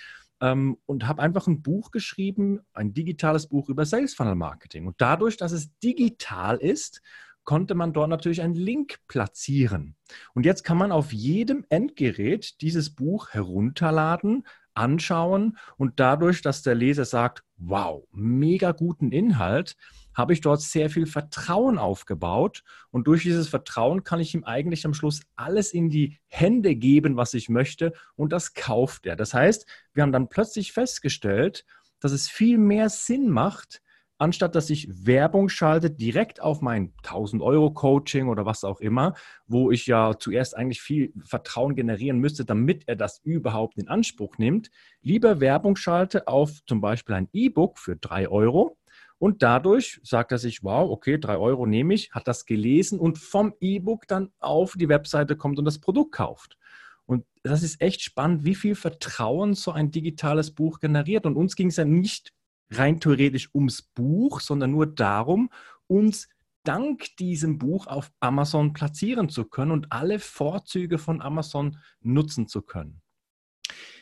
[0.42, 4.88] ähm, und habe einfach ein Buch geschrieben, ein digitales Buch über Sales Funnel Marketing.
[4.88, 7.02] Und dadurch, dass es digital ist,
[7.44, 9.96] konnte man dort natürlich einen Link platzieren.
[10.34, 16.76] Und jetzt kann man auf jedem Endgerät dieses Buch herunterladen, anschauen und dadurch, dass der
[16.76, 19.76] Leser sagt, wow, mega guten Inhalt,
[20.16, 24.86] habe ich dort sehr viel Vertrauen aufgebaut und durch dieses Vertrauen kann ich ihm eigentlich
[24.86, 29.16] am Schluss alles in die Hände geben, was ich möchte und das kauft er.
[29.16, 31.66] Das heißt, wir haben dann plötzlich festgestellt,
[32.00, 33.82] dass es viel mehr Sinn macht,
[34.18, 39.16] anstatt dass ich Werbung schalte direkt auf mein 1000 Euro Coaching oder was auch immer,
[39.48, 44.38] wo ich ja zuerst eigentlich viel Vertrauen generieren müsste, damit er das überhaupt in Anspruch
[44.38, 44.70] nimmt,
[45.02, 48.78] lieber Werbung schalte auf zum Beispiel ein E-Book für 3 Euro.
[49.20, 53.18] Und dadurch sagt er sich, wow, okay, 3 Euro nehme ich, hat das gelesen und
[53.18, 56.58] vom E-Book dann auf die Webseite kommt und das Produkt kauft.
[57.06, 61.26] Und das ist echt spannend, wie viel Vertrauen so ein digitales Buch generiert.
[61.26, 62.34] Und uns ging es ja nicht
[62.78, 65.50] rein theoretisch ums Buch, sondern nur darum,
[65.88, 66.28] uns
[66.64, 72.62] dank diesem Buch auf Amazon platzieren zu können und alle Vorzüge von Amazon nutzen zu
[72.62, 73.02] können.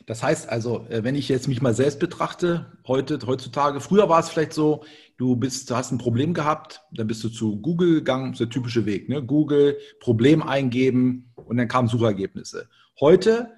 [0.06, 4.20] Das heißt also, äh, wenn ich jetzt mich mal selbst betrachte, heute, heutzutage, früher war
[4.20, 4.84] es vielleicht so,
[5.18, 8.48] du bist, du hast ein Problem gehabt, dann bist du zu Google gegangen, das ist
[8.48, 9.24] der typische Weg, ne?
[9.24, 12.68] Google, Problem eingeben und dann kamen Suchergebnisse.
[13.00, 13.50] Heute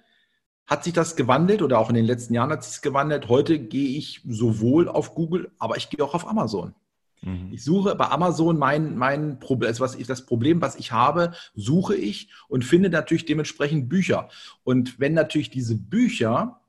[0.65, 3.28] hat sich das gewandelt oder auch in den letzten Jahren hat sich gewandelt.
[3.30, 6.73] Heute gehe ich sowohl auf Google, aber ich gehe auch auf Amazon.
[7.21, 7.49] Mhm.
[7.52, 11.34] Ich suche bei Amazon mein, mein Problem, also was ich, das Problem, was ich habe,
[11.56, 14.30] suche ich und finde natürlich dementsprechend Bücher.
[14.63, 16.62] Und wenn natürlich diese Bücher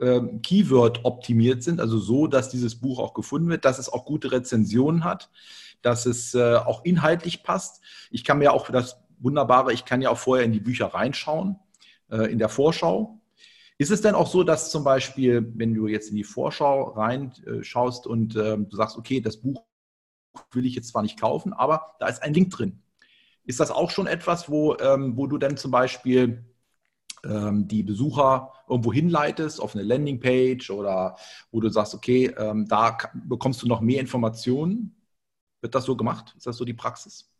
[0.00, 4.04] ähm, Keyword optimiert sind, also so, dass dieses Buch auch gefunden wird, dass es auch
[4.04, 5.30] gute Rezensionen hat,
[5.82, 7.82] dass es äh, auch inhaltlich passt.
[8.10, 11.58] Ich kann mir auch das Wunderbare, ich kann ja auch vorher in die Bücher reinschauen,
[12.10, 13.20] äh, in der Vorschau.
[13.78, 18.06] Ist es denn auch so, dass zum Beispiel, wenn du jetzt in die Vorschau reinschaust
[18.06, 19.62] und äh, du sagst, okay, das Buch
[20.52, 22.82] will ich jetzt zwar nicht kaufen, aber da ist ein Link drin.
[23.44, 26.44] Ist das auch schon etwas, wo, ähm, wo du dann zum Beispiel
[27.24, 31.16] ähm, die Besucher irgendwo hinleitest, auf eine Landingpage oder
[31.50, 34.96] wo du sagst, okay, ähm, da bekommst du noch mehr Informationen?
[35.60, 36.34] Wird das so gemacht?
[36.36, 37.30] Ist das so die Praxis?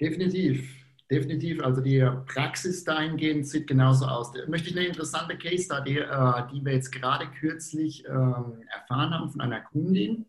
[0.00, 0.77] Definitiv,
[1.10, 1.62] definitiv.
[1.62, 4.32] Also die Praxis dahingehend sieht genauso aus.
[4.32, 9.14] Da möchte ich eine interessante Case Study, äh, die wir jetzt gerade kürzlich ähm, erfahren
[9.14, 10.26] haben von einer Kundin.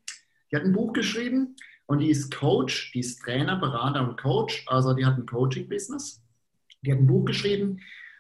[0.52, 4.66] Die hat ein Buch geschrieben und die ist Coach, die ist Trainer, Berater und Coach.
[4.68, 6.24] Also die hat ein Coaching-Business.
[6.82, 7.80] Die hat ein Buch geschrieben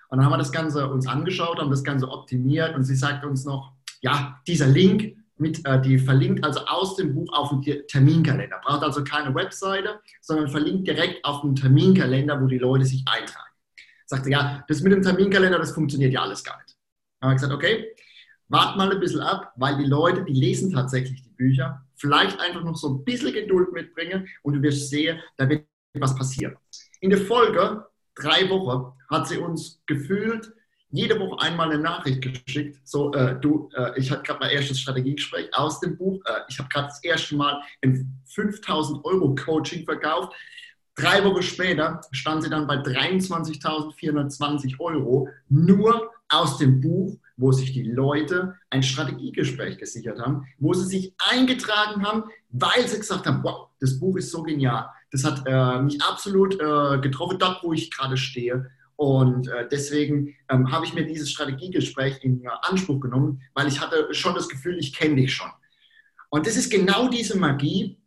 [0.09, 3.23] und dann haben wir das Ganze uns angeschaut, haben das Ganze optimiert und sie sagt
[3.25, 7.88] uns noch, ja, dieser Link, mit, äh, die verlinkt also aus dem Buch auf den
[7.88, 8.60] Terminkalender.
[8.63, 13.49] Braucht also keine Webseite, sondern verlinkt direkt auf den Terminkalender, wo die Leute sich eintragen.
[14.06, 16.75] Sagte, ja, das mit dem Terminkalender, das funktioniert ja alles gar nicht.
[17.19, 17.95] Dann haben wir gesagt, okay,
[18.47, 22.63] wart mal ein bisschen ab, weil die Leute, die lesen tatsächlich die Bücher, vielleicht einfach
[22.63, 26.56] noch so ein bisschen Geduld mitbringen und du wirst sehen, da wird was passieren.
[27.02, 30.52] In der Folge drei Wochen hat sie uns gefühlt
[30.91, 32.80] jede Woche einmal eine Nachricht geschickt.
[32.84, 36.19] So, äh, du, äh, ich hatte gerade mein erstes Strategiegespräch aus dem Buch.
[36.25, 40.34] Äh, ich habe gerade das erste Mal ein 5000 Euro Coaching verkauft.
[40.95, 47.71] Drei Wochen später stand sie dann bei 23.420 Euro nur aus dem Buch, wo sich
[47.71, 53.41] die Leute ein Strategiegespräch gesichert haben, wo sie sich eingetragen haben, weil sie gesagt haben,
[53.43, 54.89] wow, das Buch ist so genial.
[55.12, 58.69] Das hat äh, mich absolut äh, getroffen, dort, wo ich gerade stehe.
[58.99, 63.79] Und äh, deswegen ähm, habe ich mir dieses Strategiegespräch in äh, Anspruch genommen, weil ich
[63.79, 65.47] hatte schon das Gefühl, ich kenne dich schon.
[66.29, 67.97] Und das ist genau diese Magie.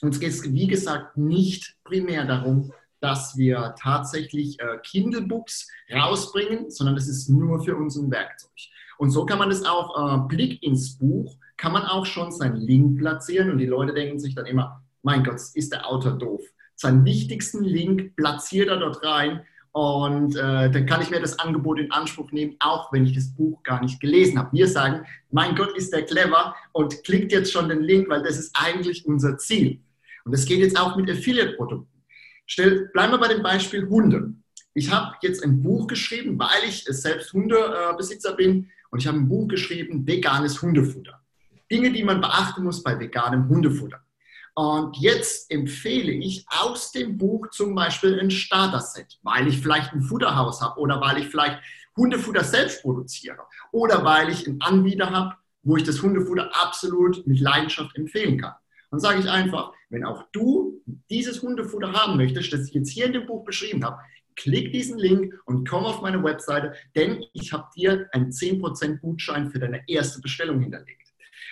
[0.00, 6.96] Uns geht es, wie gesagt, nicht primär darum, dass wir tatsächlich äh, Kindle-Books rausbringen, sondern
[6.96, 8.50] das ist nur für uns ein Werkzeug.
[8.96, 12.56] Und so kann man das auch, äh, Blick ins Buch, kann man auch schon seinen
[12.56, 16.40] Link platzieren und die Leute denken sich dann immer, mein Gott, ist der Autor doof.
[16.74, 21.78] Seinen wichtigsten Link platziert er dort rein und äh, dann kann ich mir das Angebot
[21.78, 24.52] in Anspruch nehmen, auch wenn ich das Buch gar nicht gelesen habe.
[24.52, 28.38] Wir sagen, mein Gott, ist der clever und klickt jetzt schon den Link, weil das
[28.38, 29.80] ist eigentlich unser Ziel.
[30.24, 32.02] Und das geht jetzt auch mit Affiliate-Produkten.
[32.92, 34.32] Bleiben wir bei dem Beispiel Hunde.
[34.74, 39.28] Ich habe jetzt ein Buch geschrieben, weil ich selbst Hundebesitzer bin und ich habe ein
[39.28, 41.20] Buch geschrieben, veganes Hundefutter.
[41.70, 44.00] Dinge, die man beachten muss bei veganem Hundefutter.
[44.58, 50.02] Und jetzt empfehle ich aus dem Buch zum Beispiel ein Starter-Set, weil ich vielleicht ein
[50.02, 51.60] Futterhaus habe oder weil ich vielleicht
[51.96, 53.38] Hundefutter selbst produziere
[53.70, 58.54] oder weil ich einen Anbieter habe, wo ich das Hundefutter absolut mit Leidenschaft empfehlen kann.
[58.90, 63.06] Dann sage ich einfach, wenn auch du dieses Hundefutter haben möchtest, das ich jetzt hier
[63.06, 64.00] in dem Buch beschrieben habe,
[64.34, 69.52] klick diesen Link und komm auf meine Webseite, denn ich habe dir einen 10% Gutschein
[69.52, 71.07] für deine erste Bestellung hinterlegt.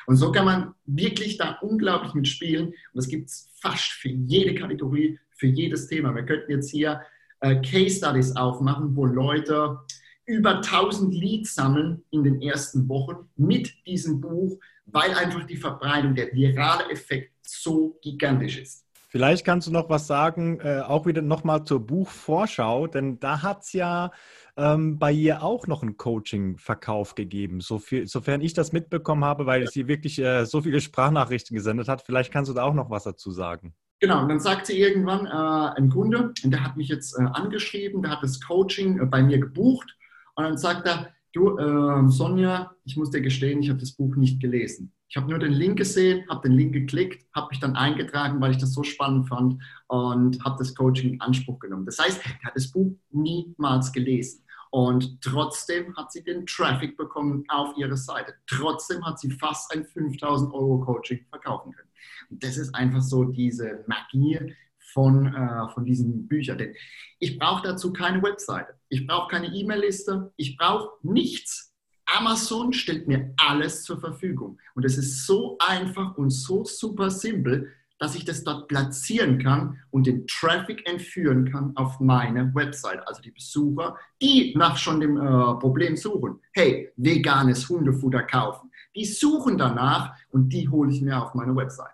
[0.06, 2.68] Und so kann man wirklich da unglaublich mitspielen.
[2.68, 6.14] Und das gibt es fast für jede Kategorie, für jedes Thema.
[6.14, 7.02] Wir könnten jetzt hier
[7.40, 9.78] äh, Case Studies aufmachen, wo Leute
[10.24, 16.14] über 1000 Leads sammeln in den ersten Wochen mit diesem Buch, weil einfach die Verbreitung,
[16.14, 18.84] der virale Effekt so gigantisch ist.
[19.08, 23.62] Vielleicht kannst du noch was sagen, äh, auch wieder nochmal zur Buchvorschau, denn da hat
[23.62, 24.10] es ja
[24.56, 29.46] ähm, bei ihr auch noch einen Coaching-Verkauf gegeben, so viel, sofern ich das mitbekommen habe,
[29.46, 32.02] weil sie wirklich äh, so viele Sprachnachrichten gesendet hat.
[32.02, 33.74] Vielleicht kannst du da auch noch was dazu sagen.
[34.00, 37.22] Genau, und dann sagt sie irgendwann äh, ein Kunde, und der hat mich jetzt äh,
[37.22, 39.94] angeschrieben, der hat das Coaching äh, bei mir gebucht
[40.34, 44.16] und dann sagt er, du äh, Sonja, ich muss dir gestehen, ich habe das Buch
[44.16, 44.92] nicht gelesen.
[45.08, 48.50] Ich habe nur den Link gesehen, habe den Link geklickt, habe mich dann eingetragen, weil
[48.50, 51.86] ich das so spannend fand und habe das Coaching in Anspruch genommen.
[51.86, 54.42] Das heißt, er hat das Buch niemals gelesen.
[54.70, 58.34] Und trotzdem hat sie den Traffic bekommen auf ihre Seite.
[58.46, 61.88] Trotzdem hat sie fast ein 5000 Euro Coaching verkaufen können.
[62.30, 64.54] Und das ist einfach so diese Magie
[64.92, 66.58] von, äh, von diesen Büchern.
[66.58, 66.74] Denn
[67.18, 68.74] ich brauche dazu keine Webseite.
[68.88, 70.32] Ich brauche keine E-Mail-Liste.
[70.36, 71.74] Ich brauche nichts.
[72.06, 74.58] Amazon stellt mir alles zur Verfügung.
[74.74, 79.78] Und es ist so einfach und so super simpel, dass ich das dort platzieren kann
[79.90, 83.06] und den Traffic entführen kann auf meine Website.
[83.06, 85.20] Also die Besucher, die nach schon dem äh,
[85.58, 86.40] Problem suchen.
[86.52, 88.70] Hey, veganes Hundefutter kaufen.
[88.94, 91.92] Die suchen danach und die hole ich mir auf meine Website.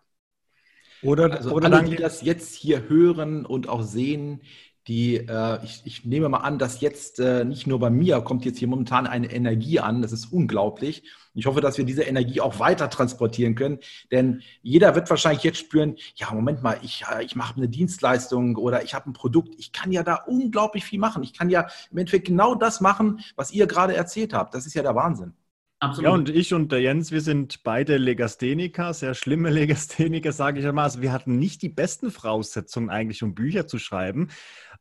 [1.02, 4.40] Oder, also oder alle, die das jetzt hier hören und auch sehen,
[4.88, 8.44] die, äh, ich, ich, nehme mal an, dass jetzt äh, nicht nur bei mir kommt
[8.44, 11.04] jetzt hier momentan eine Energie an, das ist unglaublich.
[11.34, 13.78] Ich hoffe, dass wir diese Energie auch weiter transportieren können,
[14.10, 18.56] denn jeder wird wahrscheinlich jetzt spüren, ja, Moment mal, ich, äh, ich mache eine Dienstleistung
[18.56, 21.22] oder ich habe ein Produkt, ich kann ja da unglaublich viel machen.
[21.22, 24.54] Ich kann ja im Endeffekt genau das machen, was ihr gerade erzählt habt.
[24.54, 25.34] Das ist ja der Wahnsinn.
[25.82, 26.04] Absolut.
[26.04, 30.66] Ja, und ich und der Jens, wir sind beide Legastheniker, sehr schlimme Legastheniker, sage ich
[30.66, 30.84] einmal.
[30.84, 34.28] Also wir hatten nicht die besten Voraussetzungen eigentlich, um Bücher zu schreiben.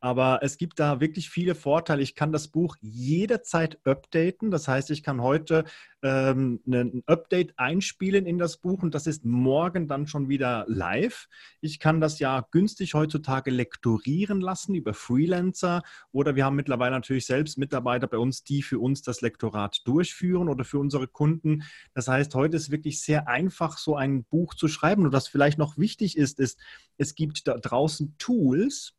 [0.00, 2.02] Aber es gibt da wirklich viele Vorteile.
[2.02, 4.52] Ich kann das Buch jederzeit updaten.
[4.52, 5.64] Das heißt, ich kann heute
[6.02, 11.28] ähm, ein Update einspielen in das Buch und das ist morgen dann schon wieder live.
[11.60, 17.26] Ich kann das ja günstig heutzutage lektorieren lassen über Freelancer oder wir haben mittlerweile natürlich
[17.26, 21.62] selbst Mitarbeiter bei uns, die für uns das Lektorat durchführen oder für unsere Kunden.
[21.94, 25.04] Das heißt, heute ist wirklich sehr einfach, so ein Buch zu schreiben.
[25.04, 26.58] Und was vielleicht noch wichtig ist, ist,
[26.98, 28.94] es gibt da draußen Tools,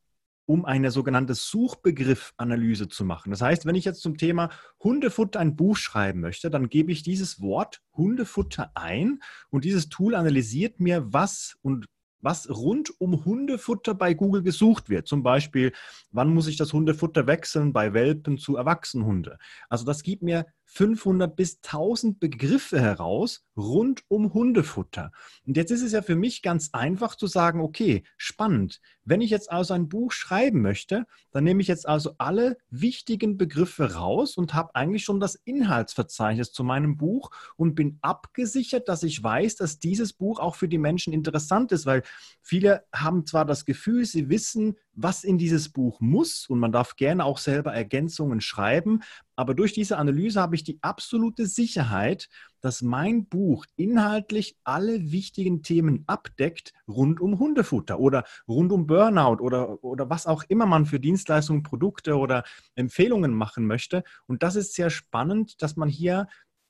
[0.46, 3.32] um eine sogenannte Suchbegriffanalyse zu machen.
[3.32, 4.50] Das heißt, wenn ich jetzt zum Thema
[4.84, 10.16] Hundefutter ein Buch schreiben möchte, dann gebe ich dieses Wort Hundefutter ein und dieses Tool
[10.16, 11.86] analysiert mir, was und
[12.24, 15.08] was rund um Hundefutter bei Google gesucht wird.
[15.08, 15.74] Zum Beispiel,
[16.12, 19.38] wann muss ich das Hundefutter wechseln bei Welpen zu Erwachsenenhunde?
[19.68, 25.12] Also das gibt mir 500 bis 1000 Begriffe heraus rund um Hundefutter.
[25.46, 28.82] Und jetzt ist es ja für mich ganz einfach zu sagen, okay, spannend.
[29.06, 33.38] Wenn ich jetzt also ein Buch schreiben möchte, dann nehme ich jetzt also alle wichtigen
[33.38, 39.04] Begriffe raus und habe eigentlich schon das Inhaltsverzeichnis zu meinem Buch und bin abgesichert, dass
[39.04, 42.02] ich weiß, dass dieses Buch auch für die Menschen interessant ist, weil
[42.42, 46.96] viele haben zwar das Gefühl, sie wissen, was in dieses Buch muss und man darf
[46.96, 49.02] gerne auch selber Ergänzungen schreiben,
[49.36, 52.30] aber durch diese Analyse habe ich die absolute Sicherheit,
[52.62, 59.42] dass mein Buch inhaltlich alle wichtigen Themen abdeckt rund um Hundefutter oder rund um Burnout
[59.42, 62.44] oder, oder was auch immer man für Dienstleistungen, Produkte oder
[62.76, 64.04] Empfehlungen machen möchte.
[64.28, 66.28] Und das ist sehr spannend, dass man hier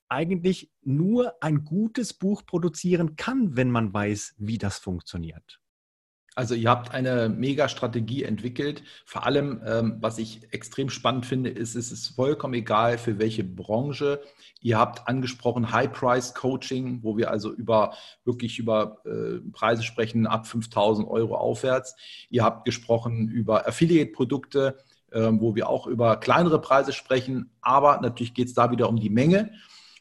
[0.08, 5.63] eigentlich nur ein gutes Buch produzieren kann, wenn man weiß, wie das funktioniert.
[6.36, 8.84] Also ihr habt eine Mega-Strategie entwickelt.
[9.06, 13.44] Vor allem, ähm, was ich extrem spannend finde, ist, es ist vollkommen egal, für welche
[13.44, 14.22] Branche.
[14.60, 17.94] Ihr habt angesprochen High-Price-Coaching, wo wir also über
[18.24, 21.96] wirklich über äh, Preise sprechen ab 5000 Euro aufwärts.
[22.30, 24.78] Ihr habt gesprochen über Affiliate-Produkte,
[25.12, 27.52] äh, wo wir auch über kleinere Preise sprechen.
[27.62, 29.52] Aber natürlich geht es da wieder um die Menge.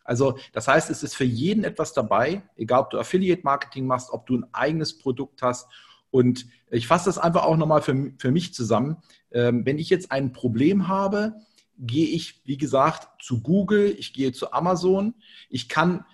[0.04, 4.26] Also das heißt, es ist für jeden etwas dabei, egal ob du Affiliate-Marketing machst, ob
[4.26, 5.68] du ein eigenes Produkt hast
[6.12, 8.98] und ich fasse das einfach auch nochmal für, für mich zusammen.
[9.32, 11.34] Ähm, wenn ich jetzt ein Problem habe,
[11.78, 15.14] gehe ich, wie gesagt, zu Google, ich gehe zu Amazon.
[15.48, 16.04] Ich kann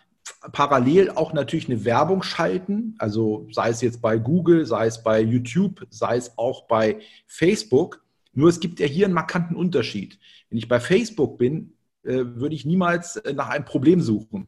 [0.53, 5.21] parallel auch natürlich eine Werbung schalten, also sei es jetzt bei Google, sei es bei
[5.21, 8.05] YouTube, sei es auch bei Facebook.
[8.33, 10.19] Nur es gibt ja hier einen markanten Unterschied.
[10.49, 11.73] Wenn ich bei Facebook bin,
[12.05, 14.47] äh, würde ich niemals äh, nach einem Problem suchen.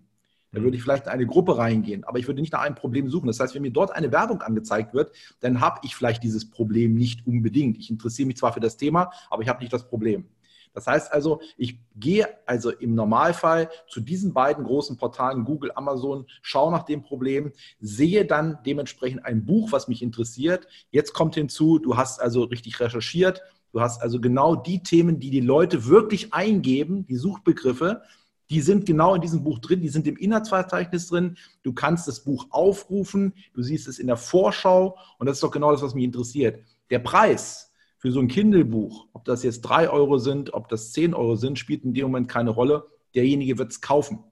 [0.52, 3.08] Da würde ich vielleicht in eine Gruppe reingehen, aber ich würde nicht nach einem Problem
[3.08, 3.28] suchen.
[3.28, 6.94] Das heißt, wenn mir dort eine Werbung angezeigt wird, dann habe ich vielleicht dieses Problem
[6.94, 7.78] nicht unbedingt.
[7.78, 10.26] Ich interessiere mich zwar für das Thema, aber ich habe nicht das Problem.
[10.72, 16.26] Das heißt also, ich gehe also im Normalfall zu diesen beiden großen Portalen, Google, Amazon,
[16.42, 20.68] schaue nach dem Problem, sehe dann dementsprechend ein Buch, was mich interessiert.
[20.90, 25.30] Jetzt kommt hinzu, du hast also richtig recherchiert, du hast also genau die Themen, die
[25.30, 28.02] die Leute wirklich eingeben, die Suchbegriffe,
[28.50, 31.36] die sind genau in diesem Buch drin, die sind im Inhaltsverzeichnis drin.
[31.62, 35.52] Du kannst das Buch aufrufen, du siehst es in der Vorschau und das ist doch
[35.52, 36.60] genau das, was mich interessiert.
[36.90, 41.14] Der Preis für so ein Kindle-Buch, ob das jetzt drei Euro sind, ob das zehn
[41.14, 42.86] Euro sind, spielt in dem Moment keine Rolle.
[43.14, 44.24] Derjenige wird es kaufen.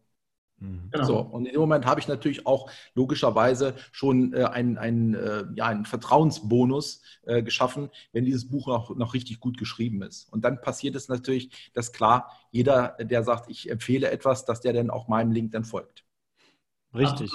[0.60, 0.88] Mhm.
[0.90, 1.04] Genau.
[1.04, 5.44] So, und in dem Moment habe ich natürlich auch logischerweise schon äh, einen, einen, äh,
[5.54, 10.32] ja, einen Vertrauensbonus äh, geschaffen, wenn dieses Buch noch, noch richtig gut geschrieben ist.
[10.32, 14.72] Und dann passiert es natürlich, dass klar, jeder, der sagt, ich empfehle etwas, dass der
[14.72, 16.04] dann auch meinem Link dann folgt.
[16.94, 17.32] Richtig.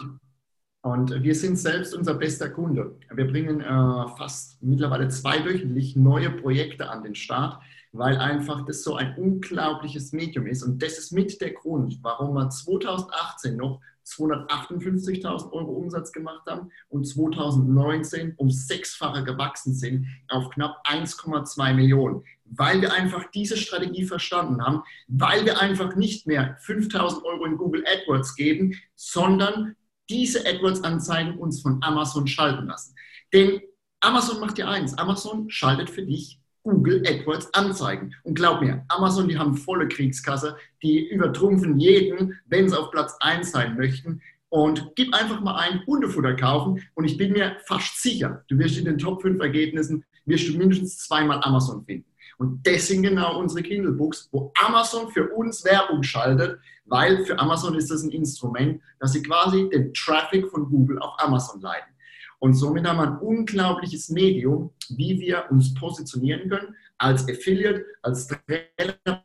[0.84, 2.96] Und wir sind selbst unser bester Kunde.
[3.12, 7.60] Wir bringen äh, fast mittlerweile zweiwöchentlich neue Projekte an den Start
[7.94, 10.64] weil einfach das so ein unglaubliches Medium ist.
[10.64, 16.72] Und das ist mit der Grund, warum wir 2018 noch 258.000 Euro Umsatz gemacht haben
[16.90, 22.24] und 2019 um sechsfache gewachsen sind auf knapp 1,2 Millionen.
[22.46, 27.58] Weil wir einfach diese Strategie verstanden haben, weil wir einfach nicht mehr 5.000 Euro in
[27.58, 29.76] Google AdWords geben, sondern
[30.10, 32.96] diese AdWords-Anzeigen uns von Amazon schalten lassen.
[33.34, 33.62] Denn
[34.02, 38.14] Amazon macht ja eins, Amazon schaltet für dich Google AdWords anzeigen.
[38.24, 43.16] Und glaub mir, Amazon, die haben volle Kriegskasse, die übertrumpfen jeden, wenn sie auf Platz
[43.20, 44.22] 1 sein möchten.
[44.50, 48.78] und gib einfach mal ein Hundefutter kaufen und ich bin mir fast sicher, du wirst
[48.78, 52.13] in den Top 5 Ergebnissen, wirst du mindestens zweimal Amazon finden.
[52.38, 57.76] Und deswegen genau unsere Kindle Books, wo Amazon für uns Werbung schaltet, weil für Amazon
[57.76, 61.94] ist das ein Instrument, dass sie quasi den Traffic von Google auf Amazon leiten.
[62.40, 68.28] Und somit haben wir ein unglaubliches Medium, wie wir uns positionieren können als Affiliate, als
[68.28, 69.24] Trainer,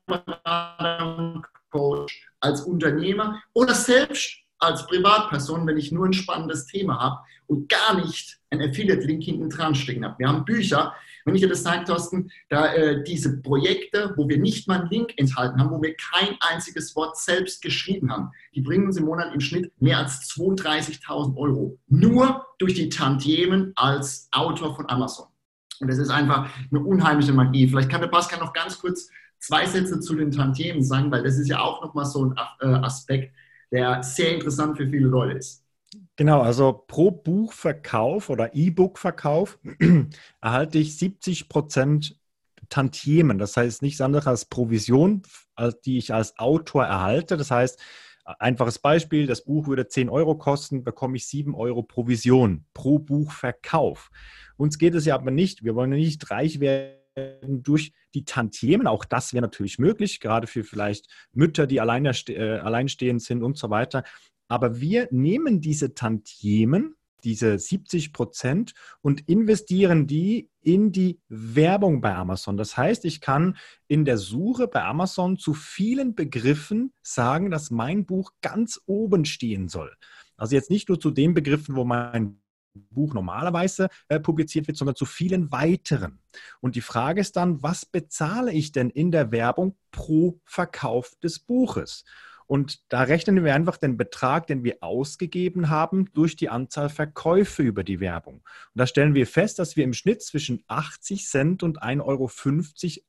[1.71, 7.69] Coach, als Unternehmer oder selbst als Privatperson, wenn ich nur ein spannendes Thema habe und
[7.69, 10.19] gar nicht ein Affiliate-Link hinten dran stehen habe.
[10.19, 10.95] Wir haben Bücher,
[11.25, 14.91] wenn ich dir das sage, Thorsten, da äh, diese Projekte, wo wir nicht mal einen
[14.91, 19.05] Link enthalten haben, wo wir kein einziges Wort selbst geschrieben haben, die bringen uns im
[19.05, 21.79] Monat im Schnitt mehr als 32.000 Euro.
[21.89, 25.27] Nur durch die Tantiemen als Autor von Amazon.
[25.81, 27.69] Und das ist einfach eine unheimliche Magie.
[27.69, 31.39] Vielleicht kann der Pascal noch ganz kurz zwei Sätze zu den Tantiemen sagen, weil das
[31.39, 33.35] ist ja auch nochmal so ein äh, Aspekt,
[33.71, 35.65] der sehr interessant für viele Leute ist.
[36.17, 39.59] Genau, also pro Buchverkauf oder E-Book-Verkauf
[40.41, 42.19] erhalte ich 70 Prozent
[42.69, 43.39] Tantiemen.
[43.39, 45.23] Das heißt nichts anderes als Provision,
[45.85, 47.37] die ich als Autor erhalte.
[47.37, 47.81] Das heißt,
[48.39, 54.11] einfaches Beispiel, das Buch würde 10 Euro kosten, bekomme ich 7 Euro Provision pro Buchverkauf.
[54.57, 58.87] Uns geht es ja aber nicht, wir wollen nicht reich werden durch die Tantiemen.
[58.87, 63.71] Auch das wäre natürlich möglich, gerade für vielleicht Mütter, die äh, alleinstehend sind und so
[63.71, 64.05] weiter.
[64.49, 66.95] Aber wir nehmen diese Tantiemen,
[67.25, 72.57] diese 70 Prozent, und investieren die in die Werbung bei Amazon.
[72.57, 73.57] Das heißt, ich kann
[73.87, 79.69] in der Suche bei Amazon zu vielen Begriffen sagen, dass mein Buch ganz oben stehen
[79.69, 79.95] soll.
[80.37, 82.41] Also jetzt nicht nur zu den Begriffen, wo mein
[82.79, 86.21] Buch normalerweise äh, publiziert wird, sondern zu vielen weiteren.
[86.61, 91.39] Und die Frage ist dann, was bezahle ich denn in der Werbung pro Verkauf des
[91.39, 92.05] Buches?
[92.49, 97.63] Und da rechnen wir einfach den Betrag, den wir ausgegeben haben, durch die Anzahl Verkäufe
[97.63, 98.37] über die Werbung.
[98.37, 102.31] Und da stellen wir fest, dass wir im Schnitt zwischen 80 Cent und 1,50 Euro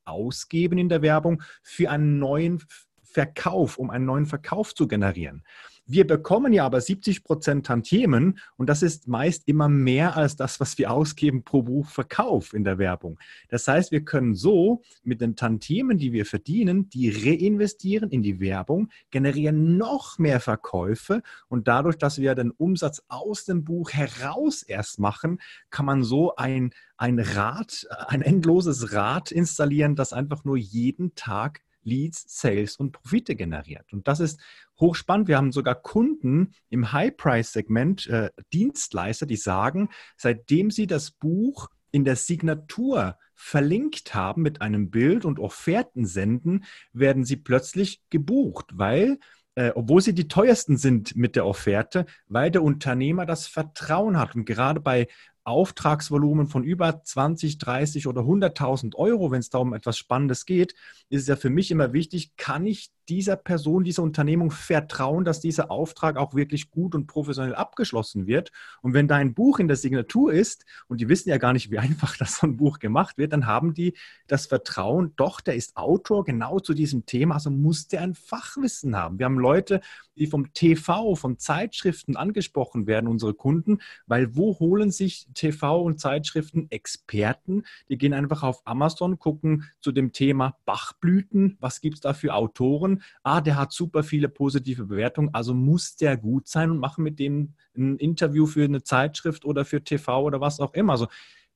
[0.04, 2.62] ausgeben in der Werbung für einen neuen
[3.02, 5.44] Verkauf, um einen neuen Verkauf zu generieren.
[5.92, 10.60] Wir bekommen ja aber 70 Prozent Tantiemen und das ist meist immer mehr als das,
[10.60, 13.18] was wir ausgeben pro Buchverkauf in der Werbung.
[13.48, 18.40] Das heißt, wir können so mit den Tantiemen, die wir verdienen, die reinvestieren in die
[18.40, 24.62] Werbung, generieren noch mehr Verkäufe und dadurch, dass wir den Umsatz aus dem Buch heraus
[24.62, 25.40] erst machen,
[25.72, 31.62] kann man so ein, ein Rad, ein endloses Rad installieren, das einfach nur jeden Tag
[31.84, 33.92] Leads, Sales und Profite generiert.
[33.94, 34.40] Und das ist
[34.80, 35.28] hochspannend.
[35.28, 42.06] Wir haben sogar Kunden im High-Price-Segment, äh, Dienstleister, die sagen, seitdem sie das Buch in
[42.06, 49.18] der Signatur verlinkt haben mit einem Bild und Offerten senden, werden sie plötzlich gebucht, weil
[49.56, 54.36] äh, obwohl sie die teuersten sind mit der Offerte, weil der Unternehmer das Vertrauen hat.
[54.36, 55.08] Und gerade bei
[55.44, 60.76] Auftragsvolumen von über 20, 30 oder 100.000 Euro, wenn es da um etwas Spannendes geht,
[61.10, 65.40] ist es ja für mich immer wichtig, kann ich dieser Person, dieser Unternehmung vertrauen, dass
[65.40, 68.52] dieser Auftrag auch wirklich gut und professionell abgeschlossen wird.
[68.82, 71.72] Und wenn da ein Buch in der Signatur ist und die wissen ja gar nicht,
[71.72, 73.96] wie einfach das so ein Buch gemacht wird, dann haben die
[74.28, 78.96] das Vertrauen, doch, der ist Autor genau zu diesem Thema, also muss der ein Fachwissen
[78.96, 79.18] haben.
[79.18, 79.82] Wir haben Leute,
[80.16, 86.00] die vom TV, von Zeitschriften angesprochen werden, unsere Kunden, weil wo holen sich TV und
[86.00, 87.64] Zeitschriften Experten?
[87.88, 92.36] Die gehen einfach auf Amazon, gucken zu dem Thema Bachblüten, was gibt es da für
[92.36, 92.99] Autoren?
[93.24, 97.20] Ah, der hat super viele positive Bewertungen, also muss der gut sein und machen mit
[97.20, 100.94] dem ein Interview für eine Zeitschrift oder für TV oder was auch immer.
[100.94, 101.08] Also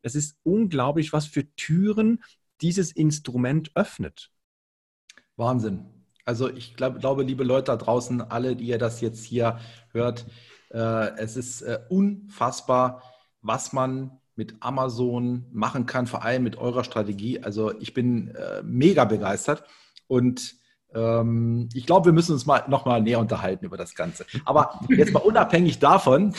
[0.02, 2.24] es ist unglaublich, was für Türen
[2.62, 4.32] dieses Instrument öffnet.
[5.36, 5.86] Wahnsinn.
[6.26, 9.60] Also ich glaub, glaube, liebe Leute da draußen, alle, die ihr das jetzt hier
[9.92, 10.26] hört,
[10.72, 13.04] äh, es ist äh, unfassbar,
[13.42, 17.42] was man mit Amazon machen kann, vor allem mit eurer Strategie.
[17.42, 19.64] Also ich bin äh, mega begeistert
[20.08, 20.56] und
[20.94, 24.26] ähm, ich glaube, wir müssen uns mal noch mal näher unterhalten über das Ganze.
[24.46, 26.34] Aber jetzt mal unabhängig davon,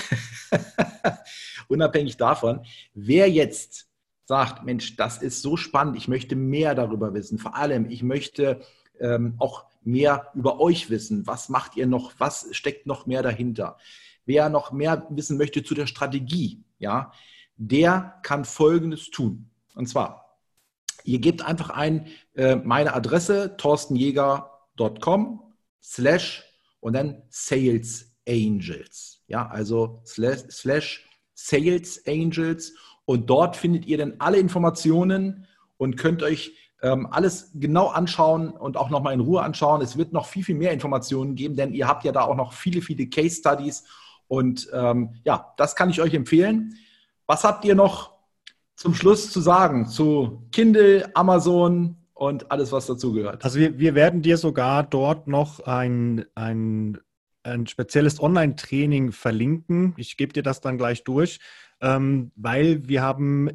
[1.69, 2.61] unabhängig davon,
[2.95, 3.89] wer jetzt
[4.27, 7.39] sagt, Mensch, das ist so spannend, ich möchte mehr darüber wissen.
[7.39, 8.61] Vor allem, ich möchte
[9.01, 11.27] ähm, auch mehr über euch wissen.
[11.27, 12.13] Was macht ihr noch?
[12.19, 13.77] Was steckt noch mehr dahinter?
[14.25, 17.13] Wer noch mehr wissen möchte zu der Strategie, ja,
[17.57, 19.51] der kann Folgendes tun.
[19.75, 20.24] Und zwar,
[21.05, 26.43] ihr gebt einfach ein, äh, meine Adresse, torstenjäger.com slash
[26.81, 29.23] und dann Sales Angels.
[29.29, 32.75] Ja, also slash, slash Sales Angels.
[33.05, 35.47] Und dort findet ihr dann alle Informationen
[35.77, 36.53] und könnt euch
[36.83, 39.83] ähm, alles genau anschauen und auch nochmal in Ruhe anschauen.
[39.83, 42.53] Es wird noch viel, viel mehr Informationen geben, denn ihr habt ja da auch noch
[42.53, 43.85] viele, viele Case Studies
[44.27, 46.75] Und ähm, ja, das kann ich euch empfehlen.
[47.27, 48.14] Was habt ihr noch
[48.77, 53.45] zum Schluss zu sagen zu Kindle, Amazon und alles, was dazugehört?
[53.45, 56.99] Also wir, wir werden dir sogar dort noch ein, ein,
[57.43, 59.95] ein spezielles Online-Training verlinken.
[59.97, 61.41] Ich gebe dir das dann gleich durch,
[61.81, 63.51] ähm, weil wir haben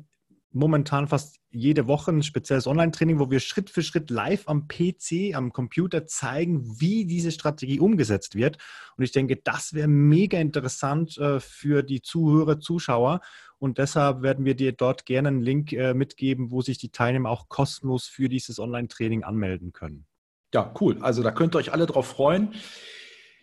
[0.52, 5.36] momentan fast jede Woche ein spezielles Online-Training, wo wir Schritt für Schritt live am PC,
[5.36, 8.58] am Computer zeigen, wie diese Strategie umgesetzt wird.
[8.98, 13.22] Und ich denke, das wäre mega interessant äh, für die Zuhörer, Zuschauer.
[13.58, 17.30] Und deshalb werden wir dir dort gerne einen Link äh, mitgeben, wo sich die Teilnehmer
[17.30, 20.06] auch kostenlos für dieses Online-Training anmelden können.
[20.54, 20.98] Ja, cool.
[21.02, 22.54] Also da könnt ihr euch alle drauf freuen.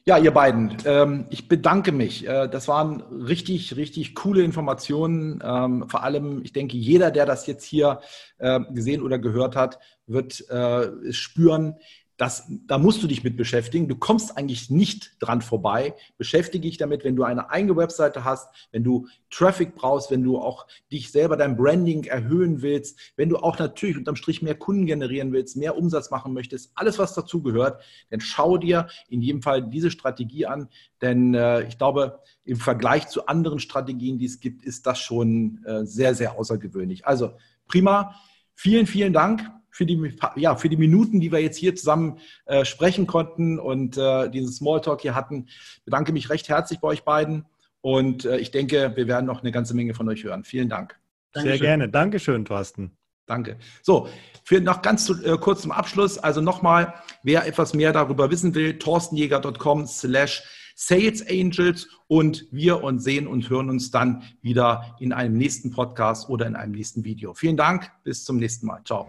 [0.09, 2.29] Ja, ihr beiden, ähm, ich bedanke mich.
[2.29, 5.43] Äh, das waren richtig, richtig coole Informationen.
[5.45, 7.99] Ähm, vor allem, ich denke, jeder, der das jetzt hier
[8.39, 11.75] äh, gesehen oder gehört hat, wird äh, spüren,
[12.17, 13.89] das, da musst du dich mit beschäftigen.
[13.89, 15.95] Du kommst eigentlich nicht dran vorbei.
[16.17, 20.39] Beschäftige dich damit, wenn du eine eigene Webseite hast, wenn du Traffic brauchst, wenn du
[20.39, 24.87] auch dich selber dein Branding erhöhen willst, wenn du auch natürlich unterm Strich mehr Kunden
[24.87, 29.43] generieren willst, mehr Umsatz machen möchtest, alles was dazu gehört, dann schau dir in jedem
[29.43, 30.69] Fall diese Strategie an,
[31.03, 35.63] denn äh, ich glaube, im Vergleich zu anderen Strategien, die es gibt, ist das schon
[35.67, 37.07] äh, sehr, sehr außergewöhnlich.
[37.07, 37.33] Also
[37.67, 38.15] prima.
[38.59, 39.43] Vielen, vielen Dank
[39.77, 43.99] für die, ja, für die Minuten, die wir jetzt hier zusammen äh, sprechen konnten und
[43.99, 45.45] äh, diesen Smalltalk hier hatten.
[45.49, 47.45] Ich bedanke mich recht herzlich bei euch beiden
[47.83, 50.45] und äh, ich denke, wir werden noch eine ganze Menge von euch hören.
[50.45, 50.99] Vielen Dank.
[51.33, 51.59] Dankeschön.
[51.59, 51.89] Sehr gerne.
[51.91, 52.97] Dankeschön, Thorsten.
[53.27, 53.59] Danke.
[53.83, 54.09] So,
[54.45, 58.55] für noch ganz zu, äh, kurz zum Abschluss, also nochmal, wer etwas mehr darüber wissen
[58.55, 60.43] will, torstenjäger.com slash
[60.75, 66.29] Sales Angels und wir uns sehen und hören uns dann wieder in einem nächsten Podcast
[66.29, 67.35] oder in einem nächsten Video.
[67.35, 68.83] Vielen Dank, bis zum nächsten Mal.
[68.85, 69.09] Ciao.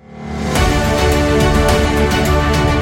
[0.97, 2.76] Música